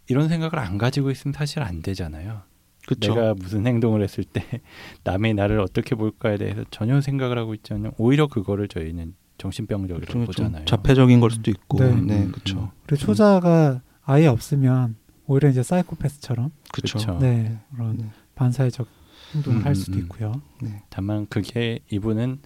이런 0.08 0.30
생각을 0.30 0.60
안 0.60 0.78
가지고 0.78 1.10
있으면 1.10 1.34
사실 1.34 1.64
안 1.64 1.82
되잖아요. 1.82 2.42
그쵸. 2.86 3.16
내가 3.16 3.34
무슨 3.34 3.66
행동을 3.66 4.04
했을 4.04 4.24
때 4.24 4.44
남이 5.04 5.34
나를 5.34 5.60
어떻게 5.60 5.96
볼까에 5.96 6.38
대해서 6.38 6.64
전혀 6.70 7.02
생각을 7.02 7.38
하고 7.38 7.56
있지 7.56 7.74
않으면 7.74 7.94
오히려 7.98 8.28
그거를 8.28 8.68
저희는 8.68 9.16
정신병적이라고 9.38 10.12
좀, 10.12 10.22
좀 10.22 10.26
보잖아요. 10.26 10.66
자폐적인 10.66 11.20
걸 11.20 11.32
수도 11.32 11.52
있고. 11.52 11.80
네. 11.80 11.96
네, 11.96 12.24
음, 12.26 12.32
그쵸. 12.32 12.60
음. 12.60 12.68
그리고 12.86 13.06
초자가 13.06 13.82
아예 14.04 14.28
없으면 14.28 14.96
오히려 15.26 15.50
이제 15.50 15.64
사이코패스처럼 15.64 16.52
그쵸. 16.72 16.98
그쵸. 16.98 17.18
네 17.20 17.60
그런 17.74 17.98
네. 17.98 18.10
반사회적 18.36 18.88
행동을 19.34 19.60
음, 19.60 19.66
할 19.66 19.76
수도 19.76 19.98
음. 19.98 20.04
있고요. 20.04 20.42
네. 20.62 20.84
다만 20.90 21.28
그게 21.28 21.80
이분은 21.90 22.40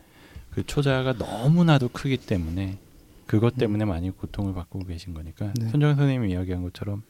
그 0.51 0.65
초자가 0.65 1.13
너무나도 1.13 1.89
크기 1.89 2.17
때문에 2.17 2.77
그것 3.25 3.55
때문에 3.55 3.85
많이 3.85 4.09
고통을 4.09 4.53
받고 4.53 4.79
계신 4.79 5.13
거니까 5.13 5.53
네. 5.59 5.69
손정 5.69 5.95
선생님이 5.95 6.31
이야기한 6.31 6.63
것처럼 6.63 7.03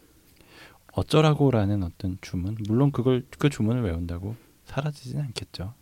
어쩌라고라는 0.94 1.84
어떤 1.84 2.18
주문 2.22 2.58
물론 2.68 2.92
그걸 2.92 3.24
그 3.38 3.50
주문을 3.50 3.84
외운다고 3.84 4.36
사라지진 4.66 5.20
않겠죠. 5.20 5.76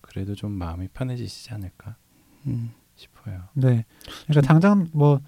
그래도 0.00 0.34
좀 0.34 0.52
마음이 0.52 0.88
편해지시지 0.88 1.52
않을까 1.54 1.96
음. 2.46 2.72
싶어요. 2.96 3.42
네. 3.54 3.84
그러니까 4.26 4.46
당장 4.46 4.88
뭐 4.92 5.20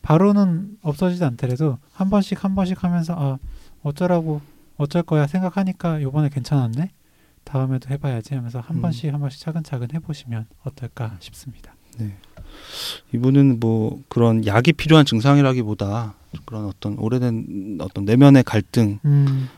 바로는 0.00 0.78
없어지지 0.82 1.22
않더라도 1.24 1.78
한 1.92 2.10
번씩 2.10 2.44
한 2.44 2.54
번씩 2.54 2.82
하면서 2.82 3.14
아 3.16 3.38
어쩌라고 3.82 4.40
어쩔 4.76 5.02
거야 5.02 5.26
생각하니까 5.26 6.02
요번에 6.02 6.28
괜찮았네. 6.28 6.90
다음에도 7.44 7.90
해봐야지 7.90 8.34
하면서 8.34 8.60
한 8.60 8.76
음. 8.76 8.82
번씩 8.82 9.12
한 9.12 9.20
번씩 9.20 9.40
차근차근 9.40 9.88
해보시면 9.94 10.46
어떨까 10.64 11.16
싶습니다. 11.20 11.74
네. 11.98 12.16
이분은 13.14 13.60
뭐 13.60 14.02
그런 14.08 14.46
약이 14.46 14.72
필요한 14.74 15.04
증상이라기보다 15.04 16.14
그런 16.44 16.66
어떤 16.66 16.98
오래된 16.98 17.78
어떤 17.80 18.04
내면의 18.04 18.44
갈등이 18.44 18.98
음, 19.04 19.48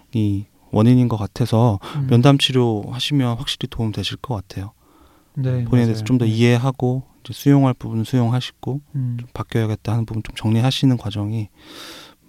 원인인 0.70 1.09
것 1.09 1.16
같아서 1.16 1.78
음. 1.97 2.07
면담 2.09 2.38
치료 2.38 2.82
하시면 2.90 3.36
확실히 3.36 3.68
도움 3.68 3.92
되실 3.92 4.16
것 4.16 4.34
같아요. 4.34 4.72
네, 5.34 5.64
본인에 5.64 5.86
대해서 5.86 6.01
맞아요. 6.01 6.05
좀더 6.05 6.24
네. 6.24 6.30
이해하고 6.30 7.05
수용할 7.33 7.75
부분 7.75 8.05
수용하시고 8.05 8.81
음, 8.95 9.16
좀 9.20 9.29
바뀌어야겠다 9.33 9.93
하는 9.93 10.07
부분 10.07 10.22
좀 10.22 10.35
정리하시는 10.37 10.97
과정이 10.97 11.49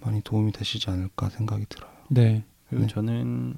많이 0.00 0.22
도움이 0.22 0.52
되시지 0.52 0.88
않을까 0.90 1.30
생각이 1.30 1.66
들어요. 1.68 1.90
네. 2.08 2.44
그리고 2.68 2.86
네. 2.86 2.88
저는 2.88 3.54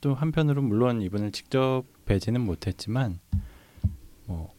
또 0.00 0.14
한편으로 0.14 0.62
물론 0.62 1.00
이분을 1.00 1.32
직접 1.32 1.84
뵈지는 2.04 2.40
못했지만 2.40 3.18
뭐 4.26 4.52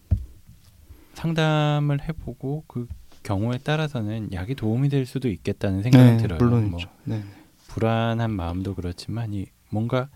상담을 1.14 2.08
해보고 2.08 2.64
그 2.68 2.88
경우에 3.24 3.58
따라서는 3.58 4.30
약이 4.32 4.56
도움이 4.56 4.90
될 4.90 5.06
수도 5.06 5.30
있겠다는 5.30 5.84
생각이 5.84 6.22
들어요. 6.22 6.40
물론이죠. 6.40 6.88
뭐 6.88 6.96
네. 7.04 7.24
불안한 7.68 8.32
마음도 8.32 8.76
그렇지만 8.76 9.34
이 9.34 9.46
뭔가 9.70 10.10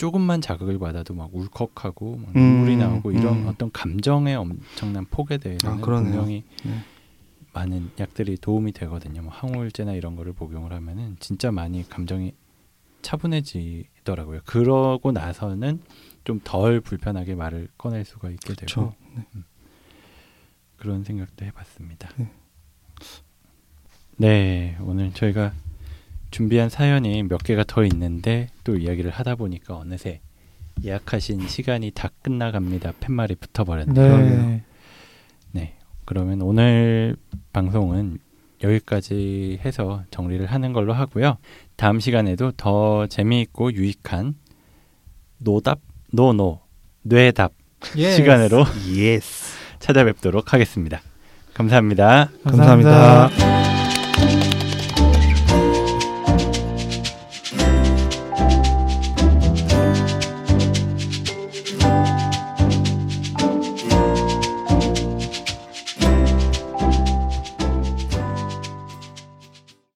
조금만 0.00 0.40
자극을 0.40 0.78
받아도 0.78 1.12
막 1.12 1.28
울컥하고 1.30 2.16
막 2.16 2.34
음, 2.34 2.40
눈물이 2.40 2.76
나오고 2.78 3.12
이런 3.12 3.42
음. 3.42 3.48
어떤 3.48 3.70
감정의 3.70 4.34
엄청난 4.34 5.04
폭에 5.04 5.36
대해서는 5.36 5.76
아. 5.76 5.86
분명히 5.86 6.42
네. 6.64 6.78
많은 7.52 7.90
약들이 8.00 8.38
도움이 8.38 8.72
되거든요. 8.72 9.20
뭐 9.20 9.30
항우울제나 9.30 9.92
이런 9.92 10.16
거를 10.16 10.32
복용을 10.32 10.72
하면은 10.72 11.18
진짜 11.20 11.52
많이 11.52 11.86
감정이 11.86 12.32
차분해지더라고요. 13.02 14.40
그러고 14.46 15.12
나서는 15.12 15.82
좀 16.24 16.40
덜 16.44 16.80
불편하게 16.80 17.34
말을 17.34 17.68
꺼낼 17.76 18.06
수가 18.06 18.30
있게 18.30 18.54
되고 18.54 18.56
그렇죠. 18.56 18.94
네. 19.14 19.42
그런 20.78 21.04
생각도 21.04 21.44
해봤습니다. 21.44 22.08
네. 22.16 22.30
네, 24.16 24.78
오늘 24.80 25.12
저희가 25.12 25.52
준비한 26.30 26.68
사연이 26.68 27.22
몇 27.22 27.38
개가 27.42 27.64
더 27.66 27.84
있는데 27.84 28.48
또 28.64 28.76
이야기를 28.76 29.10
하다 29.10 29.34
보니까 29.36 29.76
어느새 29.76 30.20
예약하신 30.84 31.48
시간이 31.48 31.90
다 31.92 32.10
끝나갑니다. 32.22 32.92
팻말이 33.00 33.34
붙어버렸네요. 33.34 34.16
네. 34.18 34.62
네, 35.52 35.74
그러면 36.04 36.40
오늘 36.42 37.16
방송은 37.52 38.18
여기까지 38.62 39.58
해서 39.64 40.02
정리를 40.10 40.44
하는 40.46 40.72
걸로 40.72 40.92
하고요. 40.92 41.38
다음 41.76 41.98
시간에도 42.00 42.52
더 42.52 43.06
재미있고 43.06 43.72
유익한 43.74 44.34
노답, 45.38 45.80
No 46.12 46.60
No, 47.02 47.19
대답 47.19 47.52
Yes. 47.96 48.16
시간으로 48.16 48.64
Yes. 48.94 49.58
찾아뵙도록 49.80 50.52
하겠습니다. 50.52 51.00
감사합니다. 51.54 52.30
감사합니다. 52.44 53.49